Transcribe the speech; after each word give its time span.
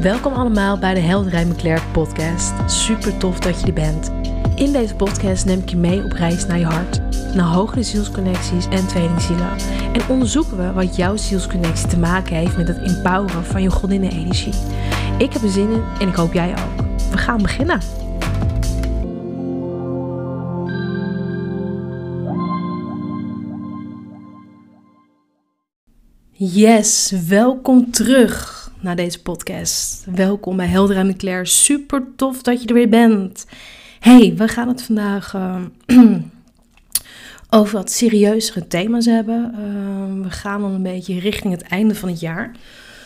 Welkom 0.00 0.32
allemaal 0.32 0.78
bij 0.78 0.94
de 0.94 1.00
Helderij 1.00 1.44
McClair 1.44 1.82
podcast. 1.92 2.52
Super 2.66 3.16
tof 3.16 3.38
dat 3.38 3.60
je 3.60 3.66
er 3.66 3.72
bent. 3.72 4.10
In 4.54 4.72
deze 4.72 4.94
podcast 4.94 5.44
neem 5.44 5.58
ik 5.58 5.68
je 5.68 5.76
mee 5.76 6.04
op 6.04 6.12
reis 6.12 6.46
naar 6.46 6.58
je 6.58 6.64
hart, 6.64 7.00
naar 7.34 7.46
hogere 7.46 7.82
zielsconnecties 7.82 8.66
en 8.68 8.86
tweelingzielen. 8.86 9.50
En 9.92 10.08
onderzoeken 10.08 10.56
we 10.56 10.72
wat 10.72 10.96
jouw 10.96 11.16
zielsconnectie 11.16 11.88
te 11.88 11.98
maken 11.98 12.36
heeft 12.36 12.56
met 12.56 12.68
het 12.68 12.76
empoweren 12.76 13.44
van 13.44 13.62
je 13.62 13.70
godinnenenergie. 13.70 14.54
Ik 15.18 15.32
heb 15.32 15.42
er 15.42 15.50
zin 15.50 15.70
in 15.70 15.82
en 16.00 16.08
ik 16.08 16.14
hoop 16.14 16.32
jij 16.32 16.50
ook. 16.50 16.84
We 17.10 17.18
gaan 17.18 17.42
beginnen. 17.42 17.80
Yes, 26.32 27.12
welkom 27.28 27.90
terug 27.90 28.59
naar 28.80 28.96
deze 28.96 29.22
podcast. 29.22 30.06
Welkom 30.14 30.56
bij 30.56 30.66
Helder 30.66 30.96
en 30.96 31.16
Claire. 31.16 31.44
Super 31.44 32.06
tof 32.16 32.42
dat 32.42 32.62
je 32.62 32.68
er 32.68 32.74
weer 32.74 32.88
bent. 32.88 33.46
Hey, 33.98 34.34
we 34.36 34.48
gaan 34.48 34.68
het 34.68 34.82
vandaag 34.82 35.34
uh, 35.34 35.62
over 37.50 37.76
wat 37.76 37.90
serieuzere 37.90 38.66
thema's 38.66 39.06
hebben. 39.06 39.54
Uh, 39.58 40.22
we 40.22 40.30
gaan 40.30 40.60
dan 40.60 40.72
een 40.72 40.82
beetje 40.82 41.20
richting 41.20 41.52
het 41.52 41.62
einde 41.62 41.94
van 41.94 42.08
het 42.08 42.20
jaar. 42.20 42.56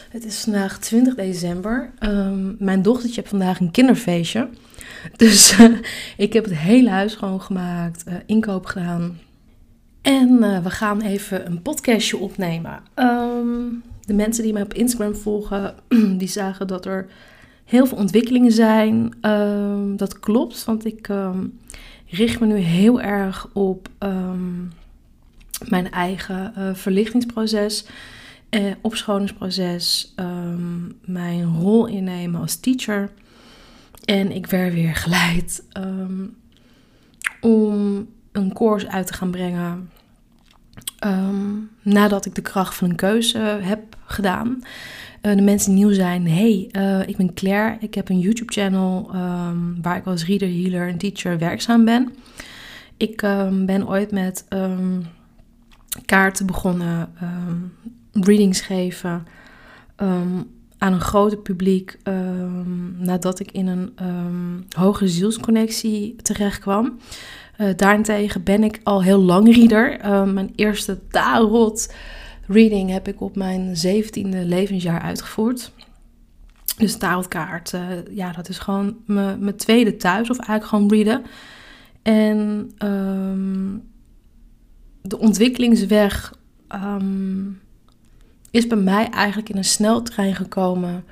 Het 0.09 0.24
is 0.24 0.41
vandaag 0.41 0.79
20 0.79 1.15
december. 1.15 1.93
Uh, 2.01 2.30
mijn 2.59 2.82
dochtertje 2.82 3.20
heeft 3.20 3.29
vandaag 3.29 3.60
een 3.60 3.70
kinderfeestje. 3.70 4.48
Dus 5.16 5.56
ik 6.16 6.32
heb 6.32 6.45
het 6.45 6.56
hele 6.56 6.91
huis 6.91 7.12
schoongemaakt, 7.12 8.04
inkoop 8.27 8.66
gedaan. 8.66 9.18
En 10.02 10.62
we 10.62 10.70
gaan 10.70 11.01
even 11.01 11.46
een 11.46 11.62
podcastje 11.62 12.16
opnemen. 12.16 12.80
Um, 12.95 13.82
de 14.07 14.15
mensen 14.15 14.43
die 14.43 14.52
mij 14.52 14.63
op 14.63 14.74
Instagram 14.74 15.15
volgen, 15.15 15.74
die 16.19 16.29
zagen 16.29 16.66
dat 16.66 16.87
er 16.87 17.07
heel 17.65 17.87
veel 17.87 17.99
ontwikkelingen 17.99 18.52
zijn. 18.52 19.13
Um, 19.23 19.97
dat 19.97 20.19
klopt, 20.19 20.65
want 20.65 20.85
ik 20.85 21.09
um, 21.09 21.59
richt 22.07 22.41
me 22.41 22.47
nu 22.47 22.57
heel 22.57 23.01
erg 23.01 23.49
op 23.52 23.88
mijn 25.69 25.91
eigen 25.91 26.52
uh, 26.59 26.75
verlichtingsproces, 26.75 27.87
uh, 28.51 28.73
opschoningsproces, 28.80 30.15
mijn 31.05 31.45
rol 31.45 31.87
innemen 31.87 32.41
als 32.41 32.57
teacher. 32.57 33.10
En 34.05 34.32
ik 34.32 34.47
werd 34.47 34.75
weer 34.75 34.95
geleid 34.95 35.65
om 37.41 38.07
een 38.32 38.52
course 38.52 38.91
uit 38.91 39.07
te 39.07 39.13
gaan 39.13 39.30
brengen. 39.30 39.91
Um, 41.07 41.71
nadat 41.83 42.27
ik 42.27 42.35
de 42.35 42.43
kracht 42.43 42.74
van 42.74 42.91
een 42.91 42.97
keuze 42.97 43.38
heb 43.38 43.97
gedaan. 44.05 44.63
Uh, 45.23 45.37
de 45.37 45.43
mensen 45.43 45.74
nieuw 45.74 45.93
zijn, 45.93 46.29
hey, 46.29 46.69
uh, 46.73 47.09
ik 47.09 47.16
ben 47.16 47.35
Claire. 47.35 47.77
Ik 47.80 47.95
heb 47.95 48.09
een 48.09 48.19
YouTube-channel 48.19 49.10
um, 49.15 49.82
waar 49.82 49.97
ik 49.97 50.07
als 50.07 50.27
reader, 50.27 50.49
healer 50.49 50.88
en 50.88 50.99
teacher 50.99 51.38
werkzaam 51.38 51.85
ben. 51.85 52.13
Ik 52.97 53.23
um, 53.23 53.66
ben 53.66 53.88
ooit 53.88 54.10
met 54.10 54.45
kaarten 56.05 56.47
begonnen, 56.47 57.09
readings 58.13 58.60
geven 58.60 59.27
aan 60.79 60.93
een 60.93 61.01
groot 61.01 61.43
publiek. 61.43 61.99
nadat 62.99 63.41
ik 63.41 63.52
in 63.52 63.66
een 63.66 63.93
hoge 64.77 65.09
zielsconnectie 65.09 66.16
terecht 66.22 66.59
kwam. 66.59 66.99
Uh, 67.59 67.69
daarentegen 67.77 68.43
ben 68.43 68.65
ik 68.65 68.81
al 68.83 69.03
heel 69.03 69.21
lang 69.21 69.55
reader. 69.55 70.05
Uh, 70.05 70.22
mijn 70.22 70.53
eerste 70.56 70.99
tarot 71.09 71.94
reading 72.47 72.91
heb 72.91 73.09
ik 73.09 73.21
op 73.21 73.37
mijn 73.37 73.75
17e 73.87 74.28
levensjaar 74.28 75.00
uitgevoerd. 75.00 75.72
Dus 76.77 76.97
tarotkaart, 76.97 77.72
uh, 77.72 77.81
ja, 78.10 78.32
dat 78.32 78.48
is 78.48 78.59
gewoon 78.59 78.97
mijn 79.06 79.56
tweede 79.56 79.97
thuis, 79.97 80.31
of 80.31 80.38
eigenlijk 80.38 80.69
gewoon 80.69 80.88
readen. 80.88 81.25
En 82.03 82.70
um, 82.84 83.82
de 85.03 85.19
ontwikkelingsweg 85.19 86.34
um, 86.69 87.60
is 88.50 88.66
bij 88.66 88.78
mij 88.78 89.10
eigenlijk 89.10 89.48
in 89.48 89.56
een 89.56 89.64
sneltrein 89.64 90.34
gekomen 90.34 91.04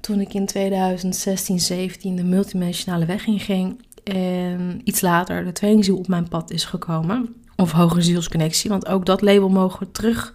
toen 0.00 0.20
ik 0.20 0.34
in 0.34 0.46
2016, 0.46 1.60
17 1.60 2.16
de 2.16 2.24
multidimensionale 2.24 3.06
weg 3.06 3.26
inging. 3.26 3.85
En 4.12 4.80
iets 4.84 5.00
later 5.00 5.44
de 5.44 5.52
tweelingziel 5.52 5.96
op 5.96 6.08
mijn 6.08 6.28
pad 6.28 6.50
is 6.50 6.64
gekomen. 6.64 7.36
Of 7.56 7.72
hogere 7.72 8.02
zielsconnectie, 8.02 8.70
want 8.70 8.86
ook 8.86 9.06
dat 9.06 9.22
label 9.22 9.48
mogen 9.48 9.78
we 9.78 9.90
terug 9.90 10.34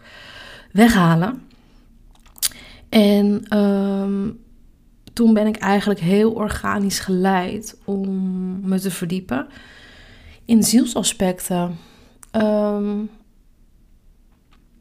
weghalen. 0.71 1.41
En 2.89 3.57
um, 3.57 4.39
toen 5.13 5.33
ben 5.33 5.47
ik 5.47 5.55
eigenlijk 5.55 5.99
heel 5.99 6.31
organisch 6.31 6.99
geleid 6.99 7.77
om 7.85 8.69
me 8.69 8.79
te 8.79 8.91
verdiepen 8.91 9.47
in 10.45 10.63
zielsaspecten. 10.63 11.77
Um, 12.31 13.09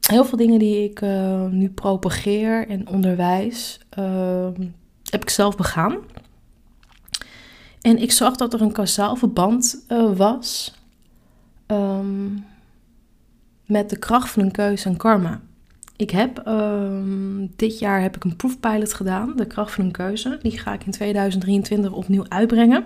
heel 0.08 0.24
veel 0.24 0.38
dingen 0.38 0.58
die 0.58 0.84
ik 0.84 1.00
uh, 1.00 1.46
nu 1.46 1.68
propageer 1.68 2.68
en 2.68 2.88
onderwijs, 2.88 3.80
heb 5.10 5.22
ik 5.22 5.30
zelf 5.30 5.56
begaan. 5.56 5.96
En 7.80 7.98
ik 7.98 8.12
zag 8.12 8.36
dat 8.36 8.54
er 8.54 8.60
een 8.60 8.72
kausaal 8.72 9.16
verband 9.16 9.84
uh, 9.88 10.16
was 10.16 10.74
um, 11.66 12.44
met 13.66 13.90
de 13.90 13.98
kracht 13.98 14.30
van 14.30 14.42
een 14.42 14.50
keuze 14.50 14.88
en 14.88 14.96
karma. 14.96 15.40
Ik 15.96 16.10
heb 16.10 16.46
um, 16.46 17.52
dit 17.56 17.78
jaar 17.78 18.00
heb 18.02 18.16
ik 18.16 18.24
een 18.24 18.36
proefpilot 18.36 18.94
gedaan, 18.94 19.32
de 19.36 19.46
kracht 19.46 19.72
van 19.72 19.84
een 19.84 19.90
keuze. 19.90 20.38
Die 20.42 20.58
ga 20.58 20.72
ik 20.72 20.84
in 20.84 20.92
2023 20.92 21.92
opnieuw 21.92 22.24
uitbrengen 22.28 22.84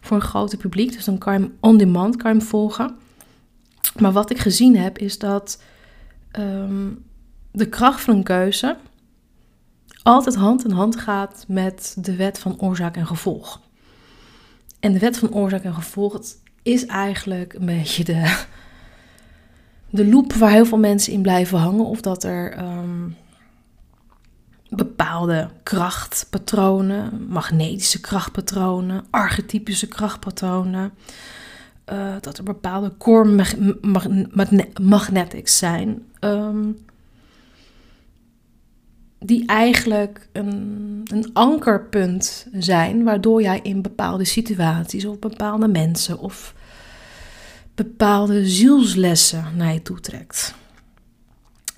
voor 0.00 0.16
een 0.16 0.22
groter 0.22 0.58
publiek. 0.58 0.92
Dus 0.92 1.04
dan 1.04 1.18
kan 1.18 1.32
je 1.32 1.38
hem 1.38 1.56
on 1.60 1.76
demand 1.76 2.16
kan 2.16 2.32
je 2.32 2.38
hem 2.38 2.46
volgen. 2.46 2.96
Maar 3.98 4.12
wat 4.12 4.30
ik 4.30 4.38
gezien 4.38 4.76
heb 4.76 4.98
is 4.98 5.18
dat 5.18 5.62
um, 6.38 7.04
de 7.50 7.68
kracht 7.68 8.00
van 8.00 8.14
een 8.14 8.22
keuze 8.22 8.76
altijd 10.02 10.36
hand 10.36 10.64
in 10.64 10.70
hand 10.70 10.96
gaat 10.96 11.44
met 11.48 11.96
de 11.98 12.16
wet 12.16 12.38
van 12.38 12.60
oorzaak 12.60 12.96
en 12.96 13.06
gevolg. 13.06 13.60
En 14.80 14.92
de 14.92 14.98
wet 14.98 15.18
van 15.18 15.34
oorzaak 15.34 15.62
en 15.64 15.74
gevolg 15.74 16.20
is 16.62 16.86
eigenlijk 16.86 17.52
een 17.52 17.66
beetje 17.66 18.04
de, 18.04 18.44
de 19.90 20.06
loop 20.06 20.32
waar 20.32 20.50
heel 20.50 20.66
veel 20.66 20.78
mensen 20.78 21.12
in 21.12 21.22
blijven 21.22 21.58
hangen. 21.58 21.84
Of 21.84 22.00
dat 22.00 22.24
er 22.24 22.58
um, 22.58 23.16
bepaalde 24.68 25.48
krachtpatronen, 25.62 27.26
magnetische 27.28 28.00
krachtpatronen, 28.00 29.04
archetypische 29.10 29.88
krachtpatronen. 29.88 30.92
Uh, 31.92 32.14
dat 32.20 32.38
er 32.38 32.44
bepaalde 32.44 32.92
core 32.98 33.28
mag 33.28 34.06
mag 34.30 34.50
magnetics 34.80 35.58
zijn. 35.58 36.02
Um, 36.20 36.76
die 39.24 39.46
eigenlijk 39.46 40.28
een, 40.32 41.00
een 41.12 41.30
ankerpunt 41.32 42.46
zijn, 42.52 43.04
waardoor 43.04 43.42
jij 43.42 43.60
in 43.62 43.82
bepaalde 43.82 44.24
situaties 44.24 45.04
of 45.04 45.18
bepaalde 45.18 45.68
mensen 45.68 46.18
of 46.18 46.54
bepaalde 47.74 48.48
zielslessen 48.48 49.44
naar 49.56 49.72
je 49.72 49.82
toe 49.82 50.00
trekt. 50.00 50.54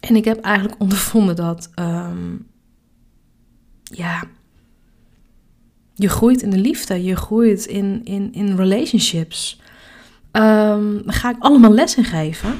En 0.01 0.17
ik 0.17 0.25
heb 0.25 0.41
eigenlijk 0.41 0.81
ondervonden 0.81 1.37
dat, 1.37 1.71
um, 1.79 2.47
ja, 3.83 4.25
je 5.95 6.09
groeit 6.09 6.43
in 6.43 6.51
de 6.51 6.59
liefde, 6.59 7.05
je 7.05 7.17
groeit 7.17 7.65
in, 7.65 8.01
in, 8.05 8.33
in 8.33 8.57
relationships. 8.57 9.61
Daar 10.31 11.03
ga 11.07 11.31
ik 11.31 11.37
allemaal 11.39 11.73
les 11.73 11.97
in 11.97 12.05
geven. 12.05 12.55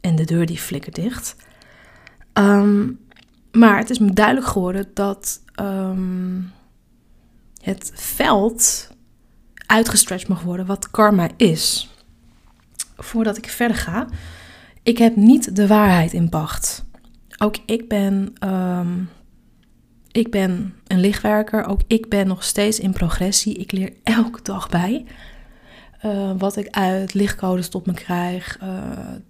En 0.00 0.16
de 0.16 0.24
deur 0.24 0.46
die 0.46 0.58
flikkert 0.58 0.94
dicht. 0.94 1.36
Um, 2.34 2.98
maar 3.52 3.78
het 3.78 3.90
is 3.90 3.98
me 3.98 4.12
duidelijk 4.12 4.46
geworden 4.46 4.90
dat 4.94 5.40
um, 5.60 6.52
het 7.62 7.92
veld 7.94 8.90
uitgestretched 9.66 10.28
mag 10.28 10.42
worden 10.42 10.66
wat 10.66 10.90
karma 10.90 11.28
is. 11.36 11.92
Voordat 12.96 13.36
ik 13.36 13.48
verder 13.48 13.76
ga, 13.76 14.06
ik 14.82 14.98
heb 14.98 15.16
niet 15.16 15.56
de 15.56 15.66
waarheid 15.66 16.12
in 16.12 16.28
pacht. 16.28 16.84
Ook 17.38 17.56
ik 17.66 17.88
ben, 17.88 18.32
um, 18.44 19.08
ik 20.12 20.30
ben 20.30 20.74
een 20.86 21.00
lichtwerker, 21.00 21.64
ook 21.64 21.80
ik 21.86 22.08
ben 22.08 22.26
nog 22.26 22.44
steeds 22.44 22.80
in 22.80 22.92
progressie. 22.92 23.54
Ik 23.54 23.72
leer 23.72 23.92
elke 24.02 24.42
dag 24.42 24.68
bij. 24.68 25.04
Uh, 26.04 26.30
wat 26.38 26.56
ik 26.56 26.68
uit 26.70 27.14
lichtcodes 27.14 27.68
tot 27.68 27.86
me 27.86 27.94
krijg, 27.94 28.58
uh, 28.62 28.68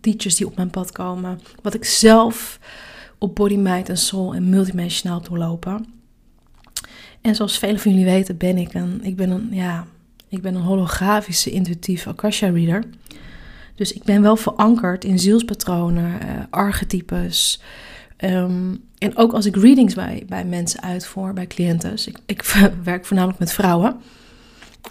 teachers 0.01 0.37
die 0.37 0.47
op 0.47 0.57
mijn 0.57 0.71
pad 0.71 0.93
komen, 0.93 1.41
wat 1.63 1.75
ik 1.75 1.85
zelf 1.85 2.59
op 3.19 3.35
body, 3.35 3.57
mind 3.57 3.89
en 3.89 3.99
soul 3.99 4.35
en 4.35 4.49
multidimensionaal 4.49 5.23
doorlopen. 5.23 5.87
En 7.21 7.35
zoals 7.35 7.59
velen 7.59 7.81
van 7.81 7.91
jullie 7.91 8.07
weten 8.07 8.37
ben 8.37 8.59
ik 8.59 8.75
een, 8.75 9.01
ik 9.03 9.17
ben 9.17 9.31
een, 9.31 9.49
ja, 9.51 9.87
ik 10.29 10.43
ben 10.43 10.55
een 10.55 10.63
holografische 10.63 11.51
intuïtieve 11.51 12.09
Akasha 12.09 12.49
reader. 12.49 12.85
Dus 13.75 13.93
ik 13.93 14.03
ben 14.03 14.23
wel 14.23 14.37
verankerd 14.37 15.05
in 15.05 15.19
zielspatronen, 15.19 16.05
uh, 16.05 16.43
archetypes, 16.51 17.61
Ehm, 18.19 18.75
en 18.99 19.17
ook 19.17 19.33
als 19.33 19.47
ik 19.47 19.57
readings 19.57 19.95
bij, 19.95 20.25
bij 20.29 20.45
mensen 20.45 20.83
uitvoer, 20.83 21.33
bij 21.33 21.47
cliënten. 21.47 21.91
Dus 21.91 22.07
ik, 22.07 22.19
ik 22.27 22.43
werk 22.85 23.07
voornamelijk 23.07 23.39
met 23.39 23.53
vrouwen. 23.53 24.01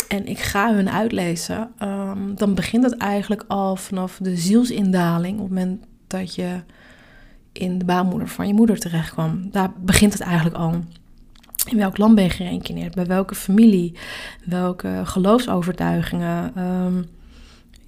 En 0.08 0.26
ik 0.28 0.40
ga 0.40 0.74
hun 0.74 0.90
uitlezen. 0.90 1.72
Ehm, 1.78 2.36
dan 2.36 2.56
begint 2.56 2.84
het 2.84 2.98
eigenlijk 2.98 3.44
al 3.48 3.76
vanaf 3.76 4.18
de 4.22 4.38
zielsindaling. 4.38 5.34
Op 5.34 5.44
het 5.44 5.54
moment 5.54 5.84
dat 6.08 6.36
je 6.36 6.62
in 7.58 7.78
de 7.78 7.86
baarmoeder 7.86 8.28
van 8.28 8.48
je 8.48 8.54
moeder 8.54 8.80
terecht 8.80 9.12
kwam. 9.12 9.48
Daar 9.52 9.72
begint 9.80 10.14
het 10.14 10.22
eigenlijk 10.22 10.56
al. 10.56 10.84
In 11.70 11.78
welk 11.78 11.98
land 11.98 12.16
ben 12.16 12.24
je 12.24 12.30
gereïncarneerd? 12.30 12.96
Bij 12.96 13.06
welke 13.06 13.36
familie? 13.36 13.94
Welke 14.46 15.02
geloofsovertuigingen? 15.04 16.60
Um, 16.64 17.06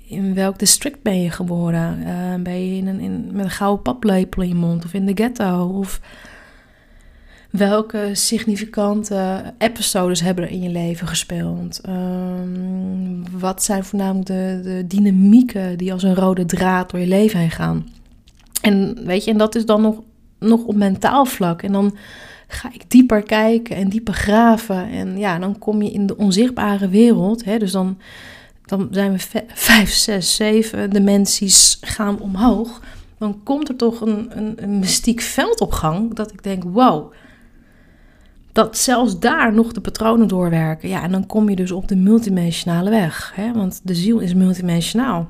in 0.10 0.33
welk 0.33 0.60
district 0.60 1.01
ben 1.01 1.21
je 1.21 1.31
geboren? 1.31 2.00
Uh, 2.00 2.44
ben 2.44 2.66
je 2.66 2.77
in 2.77 2.88
een, 2.88 3.00
in, 3.00 3.30
met 3.31 3.45
een 3.45 3.51
gouden 3.51 3.81
paplepel 3.81 4.42
in 4.42 4.48
je 4.48 4.56
mond 4.56 4.86
of 4.86 4.94
in 4.94 5.06
de 5.06 5.12
ghetto? 5.16 5.68
Of 5.68 6.01
welke 7.50 8.10
significante 8.13 9.54
episodes 9.57 10.22
hebben 10.22 10.44
er 10.44 10.51
in 10.51 10.62
je 10.62 10.69
leven 10.69 11.07
gespeeld? 11.07 11.81
Um, 11.89 13.39
wat 13.39 13.63
zijn 13.63 13.83
voornamelijk 13.83 14.27
de, 14.27 14.60
de 14.63 14.88
dynamieken 14.88 15.77
die 15.77 15.94
als 15.94 16.04
een 16.04 16.15
rode 16.15 16.45
draad 16.45 16.89
door 16.89 17.00
je 17.00 17.07
leven 17.07 17.39
heen 17.39 17.51
gaan? 17.51 17.88
En 18.62 18.98
weet 19.06 19.24
je, 19.24 19.32
en 19.32 19.38
dat 19.38 19.56
is 19.56 19.66
dan 19.66 19.82
nog, 19.82 20.02
nog 20.40 20.64
op 20.64 20.76
mentaal 20.76 21.26
vlak. 21.26 21.62
En 21.62 21.72
dan 21.72 21.96
ga 22.48 22.70
ik 22.74 22.84
dieper 22.88 23.24
kijken 23.24 23.76
en 23.76 23.90
dieper 23.90 24.14
graven. 24.14 24.90
En 24.90 25.18
ja, 25.18 25.40
dan 25.40 25.58
kom 25.58 25.82
je 25.82 25.92
in 25.92 26.06
de 26.06 26.18
onzichtbare 26.18 26.88
wereld. 26.88 27.46
Hè? 27.46 27.58
Dus 27.58 27.72
dan 27.72 27.98
dan 28.70 28.88
zijn 28.92 29.12
we 29.12 29.44
vijf, 29.48 29.92
zes, 29.92 30.36
zeven 30.36 30.90
dimensies 30.90 31.78
gaan 31.82 32.20
omhoog. 32.20 32.82
Dan 33.18 33.44
komt 33.44 33.70
er 33.70 33.76
toch 33.76 34.02
een, 34.02 34.32
een, 34.64 34.80
mystiek 34.80 35.22
veld 35.22 35.62
op 35.62 35.72
gang 35.72 36.14
dat 36.14 36.32
ik 36.32 36.44
denk, 36.44 36.64
wow, 36.64 37.14
dat 38.52 38.78
zelfs 38.78 39.20
daar 39.20 39.54
nog 39.54 39.72
de 39.72 39.82
patronen 39.82 40.28
doorwerken. 40.28 40.90
Ja, 40.90 41.04
en 41.04 41.12
dan 41.12 41.26
kom 41.26 41.50
je 41.50 41.56
dus 41.56 41.72
op 41.72 41.88
de 41.88 41.96
multidimensionale 41.96 42.90
weg. 42.90 43.32
Hè? 43.36 43.54
Want 43.54 43.82
de 43.84 43.96
ziel 43.96 44.20
is 44.20 44.34
multidimensionaal. 44.34 45.28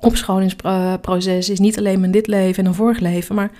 Opscholingsproces 0.00 1.50
is 1.50 1.58
niet 1.58 1.78
alleen 1.78 2.04
in 2.04 2.10
dit 2.10 2.26
leven 2.26 2.62
en 2.64 2.68
een 2.68 2.76
vorig 2.76 2.98
leven, 2.98 3.34
maar 3.34 3.50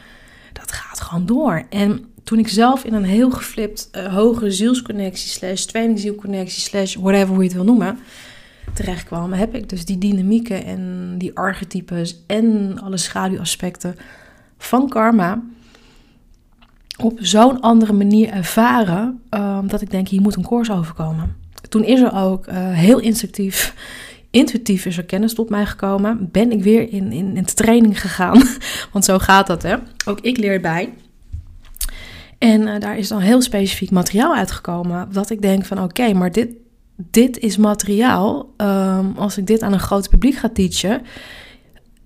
dat 0.52 0.72
gaat 0.72 1.00
gewoon 1.00 1.26
door. 1.26 1.62
En 1.70 2.04
toen 2.24 2.38
ik 2.38 2.48
zelf 2.48 2.84
in 2.84 2.94
een 2.94 3.04
heel 3.04 3.30
geflipt 3.30 3.88
uh, 3.92 4.14
hogere 4.14 4.50
zielsconnectie, 4.50 5.30
slash 5.30 5.64
tweelingzielconnectie, 5.64 6.60
slash 6.60 6.94
whatever 6.94 7.28
hoe 7.28 7.38
je 7.38 7.44
het 7.44 7.52
wil 7.52 7.64
noemen, 7.64 7.98
terechtkwam, 8.72 9.32
heb 9.32 9.54
ik 9.54 9.68
dus 9.68 9.84
die 9.84 9.98
dynamieken 9.98 10.64
en 10.64 11.14
die 11.18 11.36
archetypes 11.36 12.24
en 12.26 12.78
alle 12.82 12.96
schaduwaspecten 12.96 13.96
van 14.58 14.88
karma 14.88 15.42
op 16.98 17.18
zo'n 17.20 17.60
andere 17.60 17.92
manier 17.92 18.28
ervaren 18.28 19.20
um, 19.30 19.68
dat 19.68 19.80
ik 19.80 19.90
denk, 19.90 20.08
hier 20.08 20.20
moet 20.20 20.36
een 20.36 20.42
koers 20.42 20.70
overkomen. 20.70 21.36
Toen 21.68 21.84
is 21.84 22.00
er 22.00 22.14
ook 22.14 22.46
uh, 22.46 22.54
heel 22.72 22.98
instinctief, 22.98 23.74
intuïtief 24.30 24.84
is 24.86 24.96
er 24.96 25.04
kennis 25.04 25.34
tot 25.34 25.50
mij 25.50 25.66
gekomen. 25.66 26.28
Ben 26.32 26.52
ik 26.52 26.62
weer 26.62 26.92
in, 26.92 27.12
in, 27.12 27.36
in 27.36 27.44
training 27.44 28.00
gegaan, 28.00 28.42
want 28.92 29.04
zo 29.04 29.18
gaat 29.18 29.46
dat 29.46 29.62
hè. 29.62 29.76
Ook 30.06 30.20
ik 30.20 30.36
leer 30.36 30.60
bij. 30.60 30.92
En 32.38 32.60
uh, 32.60 32.78
daar 32.78 32.98
is 32.98 33.08
dan 33.08 33.20
heel 33.20 33.42
specifiek 33.42 33.90
materiaal 33.90 34.34
uitgekomen. 34.34 35.08
Dat 35.12 35.30
ik 35.30 35.42
denk 35.42 35.64
van 35.64 35.82
oké, 35.82 36.12
maar 36.12 36.32
dit, 36.32 36.48
dit 36.96 37.38
is 37.38 37.56
materiaal, 37.56 38.54
um, 38.56 39.16
als 39.16 39.38
ik 39.38 39.46
dit 39.46 39.62
aan 39.62 39.72
een 39.72 39.80
groot 39.80 40.08
publiek 40.08 40.34
ga 40.34 40.48
teachen. 40.48 41.02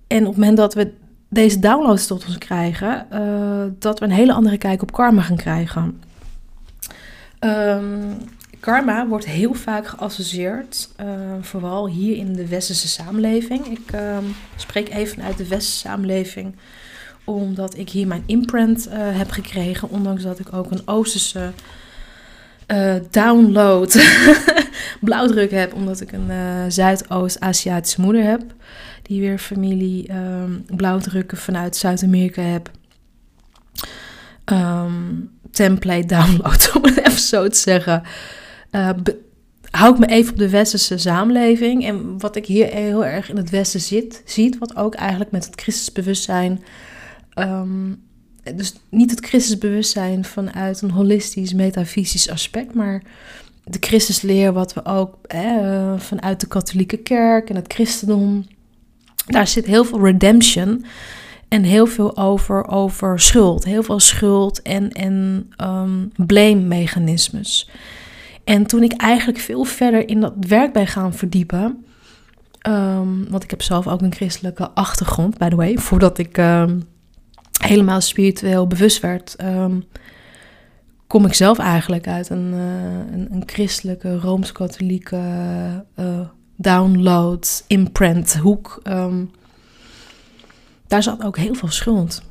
En 0.06 0.21
op 0.21 0.26
het 0.26 0.37
moment 0.37 0.56
dat 0.56 0.75
we 0.75 0.93
deze 1.29 1.59
downloads 1.59 2.06
tot 2.06 2.26
ons 2.26 2.38
krijgen, 2.38 3.06
uh, 3.12 3.65
dat 3.79 3.99
we 3.99 4.05
een 4.05 4.11
hele 4.11 4.32
andere 4.32 4.59
kijk 4.59 4.82
op 4.82 4.93
karma 4.93 5.23
gaan 5.23 5.37
krijgen. 5.37 6.00
Um, 7.41 8.17
karma 8.64 9.06
wordt 9.06 9.25
heel 9.25 9.55
vaak 9.55 9.87
geassocieerd, 9.87 10.88
uh, 11.00 11.06
vooral 11.40 11.88
hier 11.88 12.16
in 12.16 12.32
de 12.32 12.49
westerse 12.49 12.88
samenleving. 12.88 13.66
Ik 13.66 13.93
uh, 13.94 14.19
spreek 14.56 14.88
even 14.88 15.22
uit 15.22 15.37
de 15.37 15.49
westerse 15.49 15.78
samenleving, 15.78 16.55
omdat 17.25 17.78
ik 17.78 17.90
hier 17.90 18.06
mijn 18.06 18.22
imprint 18.26 18.88
uh, 18.88 18.94
heb 18.96 19.31
gekregen, 19.31 19.90
ondanks 19.90 20.22
dat 20.22 20.38
ik 20.38 20.52
ook 20.52 20.70
een 20.70 20.82
oosterse 20.84 21.52
uh, 22.66 22.94
download 23.11 24.05
blauwdruk 25.00 25.50
heb, 25.50 25.75
omdat 25.75 26.00
ik 26.00 26.12
een 26.12 26.72
Zuidoost-Aziatische 26.72 28.00
moeder 28.00 28.25
heb. 28.25 28.43
Die 29.02 29.20
weer 29.20 29.38
familie 29.38 30.12
um, 30.12 30.64
blauwdrukken 30.76 31.38
vanuit 31.38 31.76
Zuid-Amerika 31.76 32.43
heb. 32.43 32.70
Um, 34.52 35.31
template 35.50 36.06
download, 36.06 36.70
om 36.76 36.84
het 36.84 36.99
even 36.99 37.20
zo 37.20 37.49
te 37.49 37.58
zeggen. 37.58 38.02
Uh, 38.75 38.91
hou 39.71 39.93
ik 39.93 39.99
me 39.99 40.06
even 40.06 40.32
op 40.32 40.38
de 40.38 40.50
westerse 40.50 40.99
samenleving. 40.99 41.87
En 41.87 42.19
wat 42.19 42.37
ik 42.37 42.47
hier 42.47 42.67
heel 42.67 43.05
erg 43.05 43.31
in 43.31 43.37
het 43.37 43.50
westen 43.50 43.81
zit, 43.81 44.23
ziet, 44.25 44.59
wat 44.59 44.76
ook 44.76 44.94
eigenlijk 44.94 45.31
met 45.31 45.44
het 45.44 45.61
christensbewustzijn 45.61 46.62
um, 47.35 48.03
dus 48.53 48.75
niet 48.91 49.11
het 49.11 49.26
Christusbewustzijn 49.26 50.25
vanuit 50.25 50.82
een 50.82 50.91
holistisch, 50.91 51.53
metafysisch 51.53 52.31
aspect, 52.31 52.75
maar 52.75 53.03
de 53.65 53.79
Christusleer, 53.81 54.53
wat 54.53 54.75
we 54.75 54.85
ook 54.85 55.17
hè, 55.26 55.99
vanuit 55.99 56.41
de 56.41 56.47
katholieke 56.47 56.97
kerk 56.97 57.50
en 57.50 57.56
het 57.56 57.73
christendom, 57.73 58.47
daar 59.26 59.47
zit 59.47 59.67
heel 59.67 59.85
veel 59.85 60.05
redemption 60.05 60.85
en 61.49 61.62
heel 61.62 61.87
veel 61.87 62.17
over, 62.17 62.69
over 62.69 63.21
schuld. 63.21 63.65
Heel 63.65 63.82
veel 63.82 64.00
schuld 64.00 64.62
en, 64.62 64.93
en 64.93 65.49
um, 65.62 66.12
blame-mechanismes. 66.17 67.71
En 68.44 68.67
toen 68.67 68.82
ik 68.82 68.93
eigenlijk 68.93 69.38
veel 69.38 69.64
verder 69.64 70.08
in 70.08 70.20
dat 70.20 70.32
werk 70.38 70.73
ben 70.73 70.87
gaan 70.87 71.14
verdiepen, 71.14 71.85
um, 72.69 73.31
want 73.31 73.43
ik 73.43 73.50
heb 73.50 73.62
zelf 73.62 73.87
ook 73.87 74.02
een 74.02 74.14
christelijke 74.14 74.70
achtergrond, 74.70 75.38
by 75.38 75.49
the 75.49 75.56
way, 75.56 75.79
voordat 75.79 76.19
ik 76.19 76.37
um, 76.37 76.82
helemaal 77.62 78.00
spiritueel 78.00 78.67
bewust 78.67 79.00
werd, 79.00 79.37
um, 79.43 79.85
kom 81.06 81.26
ik 81.26 81.35
zelf 81.35 81.58
eigenlijk 81.58 82.06
uit 82.06 82.31
een, 82.31 82.52
uh, 82.52 83.31
een, 83.31 83.43
christelijke, 83.46 84.19
rooms-katholieke 84.19 85.20
uh, 85.99 86.20
download, 86.56 87.64
imprint 87.67 88.37
hoek. 88.37 88.82
Daar 90.87 91.02
zat 91.02 91.25
ook 91.25 91.37
heel 91.37 91.55
veel 91.55 91.70
schuld. 91.70 92.23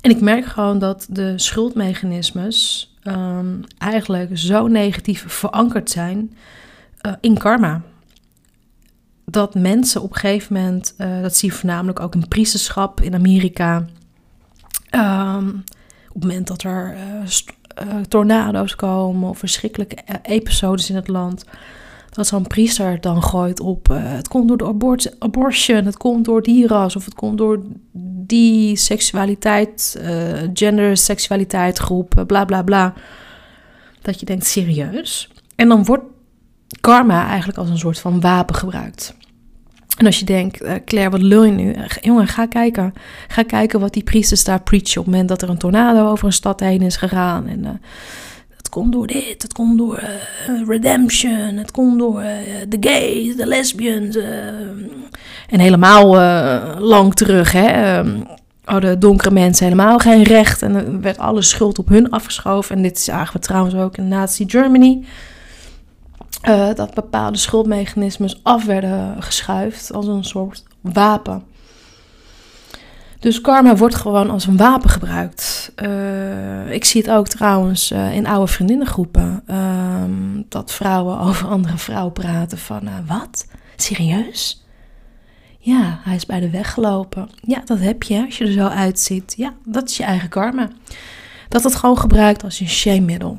En 0.00 0.10
ik 0.10 0.20
merk 0.20 0.44
gewoon 0.44 0.78
dat 0.78 1.06
de 1.10 1.32
schuldmechanismes 1.38 2.87
um, 3.04 3.60
eigenlijk 3.78 4.38
zo 4.38 4.66
negatief 4.66 5.24
verankerd 5.26 5.90
zijn 5.90 6.36
uh, 7.06 7.12
in 7.20 7.38
karma 7.38 7.82
dat 9.30 9.54
mensen 9.54 10.02
op 10.02 10.10
een 10.10 10.16
gegeven 10.16 10.54
moment, 10.54 10.94
uh, 10.98 11.22
dat 11.22 11.36
zie 11.36 11.50
je 11.50 11.56
voornamelijk 11.56 12.00
ook 12.00 12.14
in 12.14 12.28
priesterschap 12.28 13.00
in 13.00 13.14
Amerika. 13.14 13.86
Um, 14.90 15.64
op 16.08 16.14
het 16.14 16.22
moment 16.22 16.46
dat 16.46 16.62
er 16.62 16.96
uh, 16.96 17.96
tornado's 18.08 18.76
komen 18.76 19.28
of 19.28 19.38
verschrikkelijke 19.38 19.96
episodes 20.22 20.90
in 20.90 20.96
het 20.96 21.08
land, 21.08 21.44
dat 22.18 22.26
zo'n 22.26 22.46
priester 22.46 23.00
dan 23.00 23.22
gooit 23.22 23.60
op: 23.60 23.88
het 23.92 24.28
komt 24.28 24.48
door 24.48 24.56
de 24.56 24.66
abort 24.66 25.16
abortion, 25.18 25.84
het 25.84 25.96
komt 25.96 26.24
door 26.24 26.42
die 26.42 26.66
ras 26.66 26.96
of 26.96 27.04
het 27.04 27.14
komt 27.14 27.38
door 27.38 27.62
die 28.26 28.76
seksualiteit, 28.76 30.00
gender, 30.52 30.96
seksualiteit 30.96 31.78
groep, 31.78 32.24
bla 32.26 32.44
bla 32.44 32.62
bla. 32.62 32.94
Dat 34.02 34.20
je 34.20 34.26
denkt 34.26 34.46
serieus. 34.46 35.30
En 35.56 35.68
dan 35.68 35.84
wordt 35.84 36.04
karma 36.80 37.26
eigenlijk 37.26 37.58
als 37.58 37.68
een 37.68 37.78
soort 37.78 38.00
van 38.00 38.20
wapen 38.20 38.54
gebruikt. 38.54 39.16
En 39.98 40.06
als 40.06 40.18
je 40.18 40.24
denkt, 40.24 40.62
uh, 40.62 40.72
Claire, 40.84 41.10
wat 41.10 41.22
lul 41.22 41.44
je 41.44 41.52
nu? 41.52 41.74
Uh, 41.74 41.84
jongen, 42.00 42.26
ga 42.26 42.46
kijken. 42.46 42.92
Ga 43.28 43.42
kijken 43.42 43.80
wat 43.80 43.92
die 43.92 44.02
priesters 44.02 44.44
daar 44.44 44.62
preachen 44.62 45.00
op 45.00 45.04
het 45.04 45.06
moment 45.06 45.28
dat 45.28 45.42
er 45.42 45.48
een 45.48 45.58
tornado 45.58 46.10
over 46.10 46.26
een 46.26 46.32
stad 46.32 46.60
heen 46.60 46.82
is 46.82 46.96
gegaan. 46.96 47.46
En 47.46 47.64
uh, 47.64 47.70
het 48.68 48.76
komt 48.76 48.92
door 48.92 49.06
dit, 49.06 49.42
het 49.42 49.52
komt 49.52 49.78
door 49.78 50.02
redemption, 50.66 51.56
het 51.56 51.70
komt 51.70 51.98
door 51.98 52.22
de 52.68 52.76
gays, 52.80 53.36
de 53.36 53.46
lesbians. 53.46 54.16
en 55.48 55.60
helemaal 55.60 56.06
lang 56.80 57.14
terug, 57.14 57.52
hè. 57.52 58.02
hadden 58.64 58.94
oh, 58.94 59.00
donkere 59.00 59.30
mensen 59.30 59.64
helemaal 59.64 59.98
geen 59.98 60.22
recht. 60.22 60.62
En 60.62 60.74
er 60.74 61.00
werd 61.00 61.18
alle 61.18 61.42
schuld 61.42 61.78
op 61.78 61.88
hun 61.88 62.10
afgeschoven. 62.10 62.76
En 62.76 62.82
dit 62.82 63.00
zagen 63.00 63.32
we 63.32 63.38
trouwens 63.38 63.74
ook 63.74 63.96
in 63.96 64.08
Nazi 64.08 64.44
Germany. 64.46 65.04
Uh, 66.48 66.74
dat 66.74 66.94
bepaalde 66.94 67.38
schuldmechanismes 67.38 68.40
af 68.42 68.64
werden 68.64 69.22
geschuift 69.22 69.92
als 69.92 70.06
een 70.06 70.24
soort 70.24 70.62
wapen. 70.80 71.42
Dus 73.18 73.40
karma 73.40 73.76
wordt 73.76 73.94
gewoon 73.94 74.30
als 74.30 74.46
een 74.46 74.56
wapen 74.56 74.90
gebruikt. 74.90 75.72
Uh, 75.82 76.72
ik 76.72 76.84
zie 76.84 77.00
het 77.02 77.10
ook 77.10 77.28
trouwens 77.28 77.92
uh, 77.92 78.14
in 78.14 78.26
oude 78.26 78.52
vriendinnengroepen. 78.52 79.42
Ehm, 79.46 80.42
dat 80.48 80.72
vrouwen 80.72 81.18
over 81.28 81.48
andere 81.48 81.78
vrouwen 81.78 82.12
praten 82.12 82.58
van, 82.58 82.88
wat? 83.06 83.46
Serieus? 83.76 84.66
Ja, 85.58 86.00
hij 86.02 86.14
is 86.14 86.26
bij 86.26 86.40
de 86.40 86.50
weg 86.50 86.72
gelopen. 86.72 87.28
Ja, 87.40 87.62
dat 87.64 87.78
heb 87.78 88.02
je 88.02 88.24
als 88.24 88.38
je 88.38 88.44
er 88.44 88.52
zo 88.52 88.66
uitziet. 88.66 89.34
Ja, 89.36 89.54
dat 89.64 89.88
is 89.88 89.96
je 89.96 90.02
eigen 90.02 90.28
karma. 90.28 90.68
Dat 91.48 91.64
het 91.64 91.74
gewoon 91.74 91.98
gebruikt 91.98 92.44
als 92.44 92.60
een 92.60 92.68
shame-middel. 92.68 93.38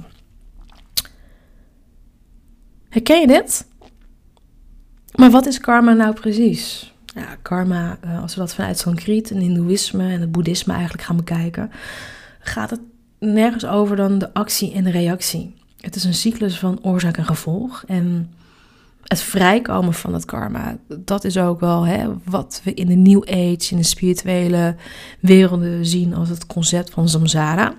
Herken 2.90 3.20
je 3.20 3.28
dit? 3.28 3.68
Maar 5.16 5.32
wat 5.32 5.46
is 5.46 5.60
karma 5.60 5.94
nou 5.94 6.14
precies? 6.14 6.94
Ja, 7.20 7.36
karma, 7.42 7.98
eh, 8.02 8.22
als 8.22 8.36
we 8.36 8.40
dat 8.40 8.54
vanuit 8.54 8.78
Sanskriet 8.78 9.32
en 9.32 9.38
Hindoeïsme 9.38 10.12
en 10.12 10.22
het 10.22 10.32
Boeddhisme 10.32 10.74
eigenlijk 10.74 11.04
gaan 11.04 11.16
bekijken, 11.16 11.72
gaat 12.40 12.70
het 12.70 12.80
nergens 13.20 13.66
over 13.66 13.96
dan 13.96 14.18
de 14.18 14.34
actie 14.34 14.74
en 14.74 14.84
de 14.84 14.92
reactie. 14.92 15.56
Het 15.80 15.96
is 15.96 16.04
een 16.04 16.14
cyclus 16.14 16.60
van 16.60 16.80
oorzaak 16.82 17.18
en 17.18 17.26
gevolg. 17.26 17.84
En 17.88 18.32
het 19.04 19.22
vrijkomen 19.22 19.94
van 19.94 20.14
het 20.14 20.26
karma, 20.26 20.78
dat 20.88 21.24
is 21.24 21.38
ook 21.38 21.60
wel 21.60 21.86
hè, 21.86 22.08
wat 22.24 22.62
we 22.64 22.74
in 22.74 22.88
de 22.88 22.96
New 22.96 23.22
Age, 23.30 23.72
in 23.72 23.78
de 23.78 23.84
spirituele 23.84 24.76
werelden 25.20 25.86
zien 25.86 26.14
als 26.14 26.30
het 26.30 26.46
concept 26.46 26.90
van 26.90 27.10
samsara. 27.10 27.74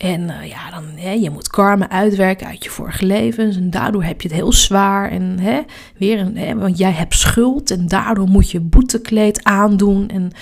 En 0.00 0.20
uh, 0.20 0.48
ja, 0.48 0.70
dan, 0.70 0.84
hè, 0.96 1.10
je 1.10 1.30
moet 1.30 1.48
karma 1.48 1.88
uitwerken 1.88 2.46
uit 2.46 2.64
je 2.64 2.70
vorige 2.70 3.06
levens. 3.06 3.56
En 3.56 3.70
daardoor 3.70 4.04
heb 4.04 4.20
je 4.20 4.28
het 4.28 4.36
heel 4.36 4.52
zwaar. 4.52 5.10
En 5.10 5.38
hè, 5.38 5.60
weer 5.96 6.18
een, 6.18 6.36
hè, 6.36 6.54
want 6.54 6.78
jij 6.78 6.92
hebt 6.92 7.14
schuld. 7.14 7.70
En 7.70 7.86
daardoor 7.86 8.28
moet 8.28 8.50
je 8.50 8.60
boetekleed 8.60 9.44
aandoen. 9.44 10.08
En 10.08 10.32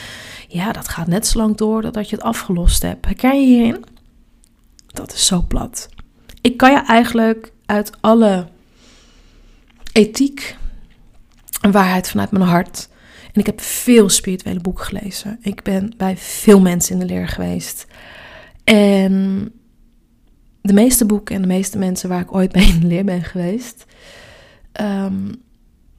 ja, 0.48 0.72
dat 0.72 0.88
gaat 0.88 1.06
net 1.06 1.26
zo 1.26 1.38
lang 1.38 1.56
door 1.56 1.92
dat 1.92 2.10
je 2.10 2.16
het 2.16 2.24
afgelost 2.24 2.82
hebt. 2.82 3.04
Herken 3.04 3.40
je 3.40 3.46
hierin? 3.46 3.84
Dat 4.86 5.12
is 5.12 5.26
zo 5.26 5.44
plat. 5.48 5.88
Ik 6.40 6.56
kan 6.56 6.70
je 6.70 6.78
eigenlijk 6.78 7.52
uit 7.66 7.92
alle 8.00 8.46
ethiek 9.92 10.56
en 11.60 11.70
waarheid 11.70 12.08
vanuit 12.08 12.30
mijn 12.30 12.44
hart. 12.44 12.88
En 13.32 13.40
ik 13.40 13.46
heb 13.46 13.60
veel 13.60 14.08
spirituele 14.08 14.60
boeken 14.60 14.84
gelezen. 14.84 15.38
Ik 15.40 15.62
ben 15.62 15.94
bij 15.96 16.16
veel 16.16 16.60
mensen 16.60 16.92
in 16.92 16.98
de 16.98 17.14
leer 17.14 17.28
geweest. 17.28 17.86
En 18.68 19.52
de 20.60 20.72
meeste 20.72 21.06
boeken 21.06 21.34
en 21.34 21.42
de 21.42 21.48
meeste 21.48 21.78
mensen 21.78 22.08
waar 22.08 22.20
ik 22.20 22.34
ooit 22.34 22.54
mee 22.54 22.66
in 22.66 22.86
leer 22.86 23.04
ben 23.04 23.22
geweest, 23.22 23.86
um, 24.80 25.42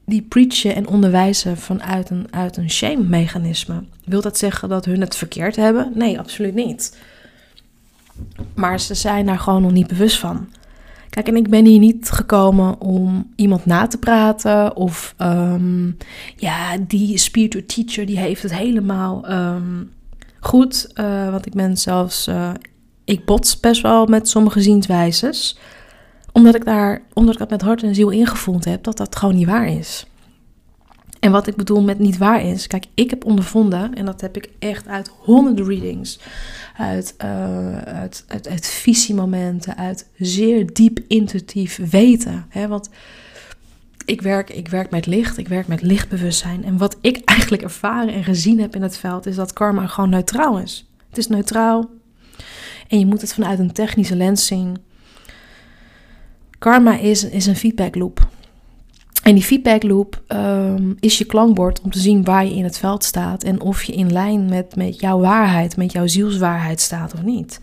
die 0.04 0.22
preachen 0.22 0.74
en 0.74 0.88
onderwijzen 0.88 1.56
vanuit 1.56 2.10
een, 2.10 2.26
uit 2.30 2.56
een 2.56 2.70
shame-mechanisme. 2.70 3.84
Wil 4.04 4.20
dat 4.20 4.38
zeggen 4.38 4.68
dat 4.68 4.84
hun 4.84 5.00
het 5.00 5.16
verkeerd 5.16 5.56
hebben? 5.56 5.92
Nee, 5.94 6.18
absoluut 6.18 6.54
niet. 6.54 6.98
Maar 8.54 8.80
ze 8.80 8.94
zijn 8.94 9.26
daar 9.26 9.38
gewoon 9.38 9.62
nog 9.62 9.72
niet 9.72 9.86
bewust 9.86 10.18
van. 10.18 10.48
Kijk, 11.08 11.28
en 11.28 11.36
ik 11.36 11.48
ben 11.48 11.64
hier 11.64 11.78
niet 11.78 12.10
gekomen 12.10 12.80
om 12.80 13.32
iemand 13.36 13.66
na 13.66 13.86
te 13.86 13.98
praten 13.98 14.76
of 14.76 15.14
um, 15.18 15.96
ja, 16.36 16.76
die 16.78 17.18
spiritual 17.18 17.64
teacher 17.66 18.06
die 18.06 18.18
heeft 18.18 18.42
het 18.42 18.54
helemaal 18.54 19.30
um, 19.30 19.90
goed. 20.40 20.90
Uh, 20.94 21.30
want 21.30 21.46
ik 21.46 21.54
ben 21.54 21.76
zelfs, 21.76 22.28
uh, 22.28 22.50
ik 23.04 23.24
bots 23.24 23.60
best 23.60 23.82
wel 23.82 24.06
met 24.06 24.28
sommige 24.28 24.60
zienswijzes. 24.60 25.58
Omdat 26.32 26.54
ik 26.54 26.64
daar, 26.64 27.02
omdat 27.12 27.38
dat 27.38 27.50
met 27.50 27.62
hart 27.62 27.82
en 27.82 27.94
ziel 27.94 28.10
ingevoeld 28.10 28.64
heb, 28.64 28.84
dat 28.84 28.96
dat 28.96 29.16
gewoon 29.16 29.36
niet 29.36 29.46
waar 29.46 29.68
is. 29.68 30.06
En 31.20 31.32
wat 31.32 31.46
ik 31.46 31.56
bedoel 31.56 31.82
met 31.82 31.98
niet 31.98 32.18
waar 32.18 32.44
is, 32.44 32.66
kijk, 32.66 32.84
ik 32.94 33.10
heb 33.10 33.24
ondervonden, 33.24 33.94
en 33.94 34.04
dat 34.04 34.20
heb 34.20 34.36
ik 34.36 34.48
echt 34.58 34.88
uit 34.88 35.10
honderden 35.18 35.66
readings, 35.66 36.18
uit, 36.76 37.14
uh, 37.24 37.78
uit, 37.78 38.24
uit, 38.28 38.48
uit 38.48 38.66
visiemomenten, 38.66 39.76
uit 39.76 40.08
zeer 40.18 40.72
diep 40.72 40.98
intuïtief 41.08 41.80
weten. 41.90 42.46
Hè? 42.48 42.68
Want 42.68 42.90
ik 44.10 44.22
werk, 44.22 44.50
ik 44.50 44.68
werk 44.68 44.90
met 44.90 45.06
licht, 45.06 45.38
ik 45.38 45.48
werk 45.48 45.66
met 45.66 45.82
lichtbewustzijn. 45.82 46.64
En 46.64 46.78
wat 46.78 46.96
ik 47.00 47.24
eigenlijk 47.24 47.62
ervaren 47.62 48.14
en 48.14 48.24
gezien 48.24 48.60
heb 48.60 48.74
in 48.74 48.82
het 48.82 48.96
veld, 48.96 49.26
is 49.26 49.36
dat 49.36 49.52
karma 49.52 49.86
gewoon 49.86 50.10
neutraal 50.10 50.58
is. 50.58 50.88
Het 51.08 51.18
is 51.18 51.26
neutraal 51.26 51.90
en 52.88 52.98
je 52.98 53.06
moet 53.06 53.20
het 53.20 53.34
vanuit 53.34 53.58
een 53.58 53.72
technische 53.72 54.16
lens 54.16 54.46
zien. 54.46 54.76
Karma 56.58 56.98
is, 56.98 57.24
is 57.24 57.46
een 57.46 57.56
feedback 57.56 57.94
loop. 57.94 58.28
En 59.22 59.34
die 59.34 59.44
feedback 59.44 59.82
loop 59.82 60.22
um, 60.28 60.96
is 61.00 61.18
je 61.18 61.24
klankbord 61.24 61.80
om 61.80 61.90
te 61.90 61.98
zien 61.98 62.24
waar 62.24 62.44
je 62.44 62.54
in 62.54 62.64
het 62.64 62.78
veld 62.78 63.04
staat 63.04 63.42
en 63.42 63.60
of 63.60 63.82
je 63.82 63.92
in 63.92 64.12
lijn 64.12 64.48
met, 64.48 64.76
met 64.76 65.00
jouw 65.00 65.18
waarheid, 65.20 65.76
met 65.76 65.92
jouw 65.92 66.06
zielswaarheid 66.06 66.80
staat 66.80 67.14
of 67.14 67.22
niet. 67.22 67.60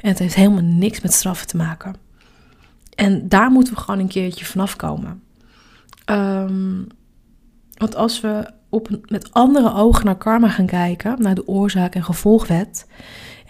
En 0.00 0.08
het 0.08 0.18
heeft 0.18 0.34
helemaal 0.34 0.62
niks 0.62 1.00
met 1.00 1.12
straffen 1.12 1.46
te 1.46 1.56
maken. 1.56 1.94
En 2.94 3.28
daar 3.28 3.50
moeten 3.50 3.74
we 3.74 3.80
gewoon 3.80 4.00
een 4.00 4.08
keertje 4.08 4.44
vanaf 4.44 4.76
komen. 4.76 5.24
Um, 6.10 6.86
want 7.74 7.94
als 7.94 8.20
we 8.20 8.50
op, 8.68 8.88
met 9.08 9.32
andere 9.32 9.74
ogen 9.74 10.04
naar 10.04 10.16
karma 10.16 10.48
gaan 10.48 10.66
kijken, 10.66 11.22
naar 11.22 11.34
de 11.34 11.48
oorzaak- 11.48 11.94
en 11.94 12.04
gevolgwet, 12.04 12.86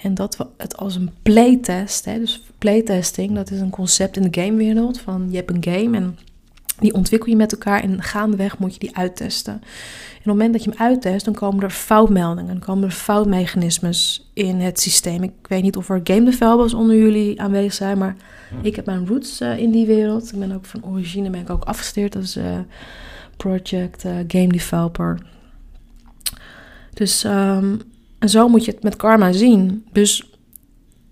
en 0.02 0.14
dat 0.14 0.36
we 0.36 0.46
het 0.56 0.76
als 0.76 0.94
een 0.94 1.10
playtest, 1.22 2.04
hè, 2.04 2.18
dus 2.18 2.42
playtesting, 2.58 3.34
dat 3.34 3.50
is 3.50 3.60
een 3.60 3.70
concept 3.70 4.16
in 4.16 4.30
de 4.30 4.42
gamewereld 4.42 5.00
van 5.00 5.26
je 5.30 5.36
hebt 5.36 5.50
een 5.50 5.64
game 5.74 5.96
en 5.96 6.18
die 6.78 6.94
ontwikkel 6.94 7.30
je 7.30 7.36
met 7.36 7.52
elkaar 7.52 7.82
en 7.82 8.02
gaandeweg 8.02 8.58
moet 8.58 8.72
je 8.72 8.78
die 8.78 8.96
uittesten. 8.96 9.52
En 9.52 9.58
op 9.58 10.16
het 10.16 10.26
moment 10.26 10.52
dat 10.52 10.64
je 10.64 10.70
hem 10.70 10.78
uittest, 10.78 11.24
dan 11.24 11.34
komen 11.34 11.62
er 11.62 11.70
foutmeldingen, 11.70 12.46
dan 12.46 12.58
komen 12.58 12.84
er 12.84 12.90
foutmechanismes 12.90 14.30
in 14.32 14.60
het 14.60 14.80
systeem. 14.80 15.22
Ik 15.22 15.32
weet 15.42 15.62
niet 15.62 15.76
of 15.76 15.88
er 15.88 16.00
game 16.04 16.24
developers 16.24 16.74
onder 16.74 16.96
jullie 16.96 17.40
aanwezig 17.40 17.72
zijn, 17.72 17.98
maar 17.98 18.16
ik 18.62 18.76
heb 18.76 18.86
mijn 18.86 19.06
roots 19.06 19.40
uh, 19.40 19.58
in 19.58 19.70
die 19.70 19.86
wereld. 19.86 20.32
Ik 20.32 20.38
ben 20.38 20.52
ook 20.52 20.64
van 20.64 20.84
origine 20.84 21.30
ben 21.30 21.40
ik 21.40 21.50
ook 21.50 21.64
afgestudeerd 21.64 22.16
als 22.16 22.36
uh, 22.36 22.58
project 23.36 24.04
uh, 24.04 24.12
game 24.28 24.48
developer. 24.48 25.18
Dus 26.94 27.24
en 28.18 28.28
zo 28.28 28.48
moet 28.48 28.64
je 28.64 28.70
het 28.70 28.82
met 28.82 28.96
karma 28.96 29.32
zien. 29.32 29.86
Dus 29.92 30.30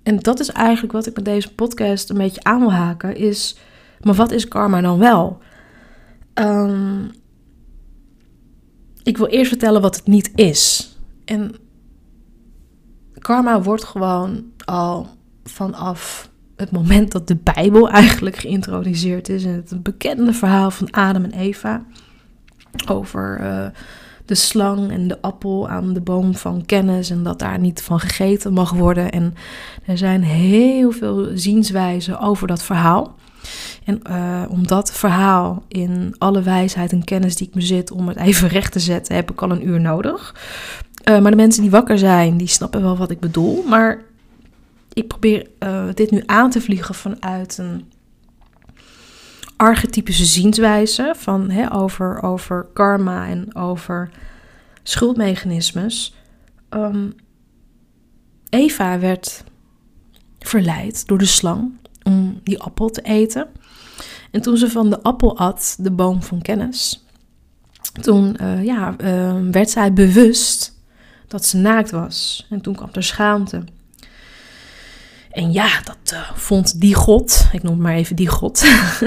en 0.03 0.19
dat 0.19 0.41
is 0.41 0.51
eigenlijk 0.51 0.93
wat 0.93 1.07
ik 1.07 1.15
met 1.15 1.25
deze 1.25 1.55
podcast 1.55 2.11
een 2.11 2.17
beetje 2.17 2.43
aan 2.43 2.61
wil 2.61 2.73
haken 2.73 3.17
is 3.17 3.57
maar 4.05 4.15
wat 4.15 4.31
is 4.31 4.49
karma 4.49 4.81
dan 4.81 4.99
wel? 4.99 5.39
Um, 6.35 7.11
ik 9.03 9.17
wil 9.17 9.27
eerst 9.27 9.49
vertellen 9.49 9.81
wat 9.81 9.97
het 9.97 10.07
niet 10.07 10.31
is. 10.35 10.93
En 11.25 11.55
karma 13.19 13.63
wordt 13.63 13.85
gewoon 13.85 14.45
al 14.65 15.09
vanaf 15.45 16.31
het 16.57 16.71
moment 16.71 17.13
dat 17.13 17.29
de 17.29 17.37
Bijbel 17.37 17.91
eigenlijk 17.91 18.37
geïntroduceerd 18.37 19.29
is. 19.29 19.45
En 19.45 19.53
het 19.53 19.83
bekende 19.83 20.33
verhaal 20.33 20.71
van 20.71 20.91
Adam 20.91 21.25
en 21.25 21.33
Eva. 21.33 21.85
Over 22.89 23.41
uh, 23.41 23.67
de 24.25 24.35
slang 24.35 24.91
en 24.91 25.09
de 25.09 25.21
appel 25.21 25.69
aan 25.69 25.93
de 25.93 26.01
boom 26.01 26.35
van 26.35 26.67
kennis. 26.67 27.11
En 27.11 27.23
dat 27.23 27.39
daar 27.39 27.59
niet 27.59 27.83
van 27.83 28.01
gegeten 28.01 28.53
mag 28.53 28.73
worden. 28.73 29.11
En 29.11 29.35
er 29.85 29.99
zijn 29.99 30.23
heel 30.23 30.91
veel 30.91 31.29
zienswijzen 31.35 32.19
over 32.21 32.47
dat 32.47 32.63
verhaal. 32.63 33.15
En 33.85 34.01
uh, 34.11 34.43
om 34.49 34.67
dat 34.67 34.93
verhaal 34.93 35.63
in 35.69 36.15
alle 36.19 36.43
wijsheid 36.43 36.93
en 36.93 37.05
kennis 37.05 37.37
die 37.37 37.47
ik 37.47 37.53
bezit, 37.53 37.91
om 37.91 38.09
het 38.09 38.17
even 38.17 38.49
recht 38.49 38.73
te 38.73 38.81
zetten, 38.81 39.15
heb 39.15 39.31
ik 39.31 39.43
al 39.43 39.51
een 39.51 39.67
uur 39.67 39.81
nodig. 39.81 40.35
Uh, 41.09 41.21
maar 41.21 41.31
de 41.31 41.37
mensen 41.37 41.63
die 41.63 41.71
wakker 41.71 41.99
zijn, 41.99 42.37
die 42.37 42.47
snappen 42.47 42.83
wel 42.83 42.97
wat 42.97 43.11
ik 43.11 43.21
bedoel. 43.21 43.63
Maar 43.63 44.03
ik 44.93 45.09
probeer 45.09 45.47
uh, 45.59 45.85
dit 45.95 46.11
nu 46.11 46.23
aan 46.27 46.51
te 46.51 46.61
vliegen 46.61 46.95
vanuit 46.95 47.59
een 47.59 47.93
archetypische 49.57 50.25
zienswijze 50.25 51.15
van, 51.17 51.51
hè, 51.51 51.75
over, 51.75 52.23
over 52.23 52.67
karma 52.73 53.27
en 53.27 53.55
over 53.55 54.11
schuldmechanismes. 54.83 56.15
Um, 56.71 57.15
Eva 58.49 58.99
werd 58.99 59.45
verleid 60.39 61.07
door 61.07 61.19
de 61.19 61.25
slang 61.25 61.73
om 62.05 62.41
die 62.43 62.61
appel 62.61 62.91
te 62.91 63.03
eten. 63.03 63.47
En 64.31 64.43
toen 64.43 64.57
ze 64.57 64.71
van 64.71 64.91
de 64.91 65.03
appel 65.03 65.39
at, 65.39 65.77
de 65.79 65.91
boom 65.91 66.23
van 66.23 66.43
kennis, 66.43 67.05
toen 68.01 68.37
uh, 68.41 68.65
ja, 68.65 68.95
uh, 68.99 69.35
werd 69.51 69.71
zij 69.71 69.93
bewust 69.93 70.79
dat 71.29 71.45
ze 71.45 71.57
naakt 71.57 71.91
was. 71.91 72.47
En 72.51 72.61
toen 72.61 72.75
kwam 72.75 72.89
er 72.93 73.03
schaamte. 73.03 73.65
En 75.31 75.53
ja, 75.53 75.69
dat 75.85 76.13
uh, 76.13 76.31
vond 76.35 76.81
die 76.81 76.95
God, 76.95 77.47
ik 77.53 77.63
noem 77.63 77.73
het 77.73 77.83
maar 77.83 77.95
even 77.95 78.17
die 78.17 78.29
God, 78.29 78.61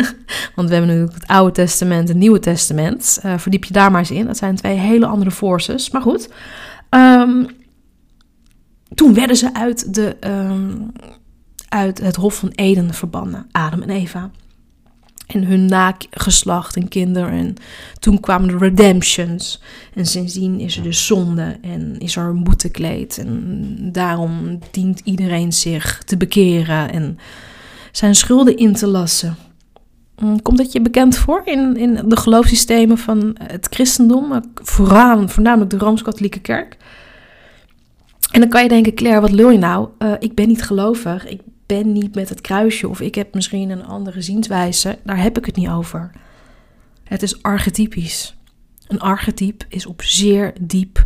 want 0.55 0.67
we 0.69 0.75
hebben 0.75 0.87
natuurlijk 0.87 1.13
het 1.13 1.27
Oude 1.27 1.51
Testament 1.51 2.01
en 2.01 2.07
het 2.07 2.17
Nieuwe 2.17 2.39
Testament. 2.39 3.19
verdiep 3.37 3.63
je 3.63 3.73
daar 3.73 3.91
maar 3.91 3.99
eens 3.99 4.11
in, 4.11 4.25
dat 4.25 4.37
zijn 4.37 4.55
twee 4.55 4.77
hele 4.77 5.05
andere 5.05 5.31
forces. 5.31 5.89
Maar 5.89 6.01
goed, 6.01 6.29
um, 6.89 7.47
toen 8.93 9.13
werden 9.13 9.35
ze 9.35 9.53
uit 9.53 9.93
de, 9.93 10.17
um, 10.19 10.91
uit 11.69 11.99
het 11.99 12.15
Hof 12.15 12.35
van 12.35 12.51
Eden 12.55 12.93
verbannen, 12.93 13.47
Adam 13.51 13.81
en 13.81 13.89
Eva. 13.89 14.31
En 15.27 15.43
hun 15.43 15.65
nageslacht 15.65 16.75
en 16.75 16.87
kinderen. 16.87 17.31
En 17.31 17.55
toen 17.99 18.19
kwamen 18.19 18.47
de 18.47 18.57
redemptions. 18.57 19.61
En 19.93 20.05
sindsdien 20.05 20.59
is 20.59 20.77
er 20.77 20.83
dus 20.83 21.05
zonde 21.05 21.57
en 21.61 21.99
is 21.99 22.15
er 22.15 22.23
een 22.23 22.43
boetekleed. 22.43 23.17
En 23.17 23.89
daarom 23.91 24.59
dient 24.71 25.01
iedereen 25.03 25.53
zich 25.53 26.01
te 26.05 26.17
bekeren 26.17 26.91
en 26.91 27.17
zijn 27.91 28.15
schulden 28.15 28.57
in 28.57 28.73
te 28.73 28.87
lassen. 28.87 29.35
Mm, 30.21 30.41
komt 30.41 30.57
dat 30.57 30.71
je 30.71 30.81
bekend 30.81 31.17
voor 31.17 31.41
in, 31.45 31.77
in 31.77 32.09
de 32.09 32.17
geloofssystemen 32.17 32.97
van 32.97 33.35
het 33.43 33.67
christendom, 33.69 34.41
vooraan, 34.53 35.29
voornamelijk 35.29 35.69
de 35.69 35.77
Rooms-Katholieke 35.77 36.39
Kerk? 36.39 36.77
En 38.31 38.39
dan 38.39 38.49
kan 38.49 38.63
je 38.63 38.69
denken, 38.69 38.93
Claire, 38.93 39.21
wat 39.21 39.31
lul 39.31 39.51
je 39.51 39.57
nou? 39.57 39.89
Uh, 39.99 40.13
ik 40.19 40.35
ben 40.35 40.47
niet 40.47 40.63
gelovig, 40.63 41.27
ik 41.27 41.41
ben 41.67 41.91
niet 41.91 42.15
met 42.15 42.29
het 42.29 42.41
kruisje 42.41 42.89
of 42.89 43.01
ik 43.01 43.15
heb 43.15 43.33
misschien 43.33 43.69
een 43.69 43.85
andere 43.85 44.21
zienswijze. 44.21 44.97
Daar 45.03 45.21
heb 45.21 45.37
ik 45.37 45.45
het 45.45 45.55
niet 45.55 45.69
over. 45.69 46.11
Het 47.03 47.21
is 47.21 47.43
archetypisch. 47.43 48.35
Een 48.87 48.99
archetype 48.99 49.65
is 49.69 49.85
op 49.85 50.01
zeer 50.01 50.53
diep, 50.61 51.05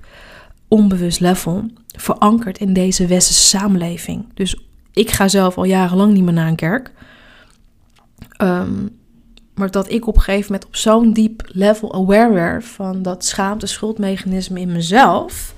onbewust 0.68 1.20
level 1.20 1.66
verankerd 1.88 2.58
in 2.58 2.74
deze 2.74 3.08
westerse 3.08 3.58
samenleving. 3.58 4.26
Dus 4.34 4.64
ik 4.94 5.12
ga 5.12 5.28
zelf 5.28 5.58
al 5.58 5.64
jarenlang 5.64 6.14
niet 6.14 6.24
meer 6.24 6.34
naar 6.34 6.48
een 6.48 6.56
kerk. 6.56 6.92
Um, 8.38 9.00
maar 9.54 9.72
dat 9.72 9.92
ik 9.92 10.08
op 10.08 10.16
een 10.16 10.22
gegeven 10.22 10.52
moment 10.52 10.66
op 10.66 10.76
zo'n 10.76 11.14
diep 11.14 11.44
level 11.48 11.94
aware 11.94 12.34
werd 12.34 12.66
van 12.66 13.02
dat 13.02 13.26
schaamte-schuldmechanisme 13.26 14.60
in 14.60 14.72
mezelf, 14.72 15.56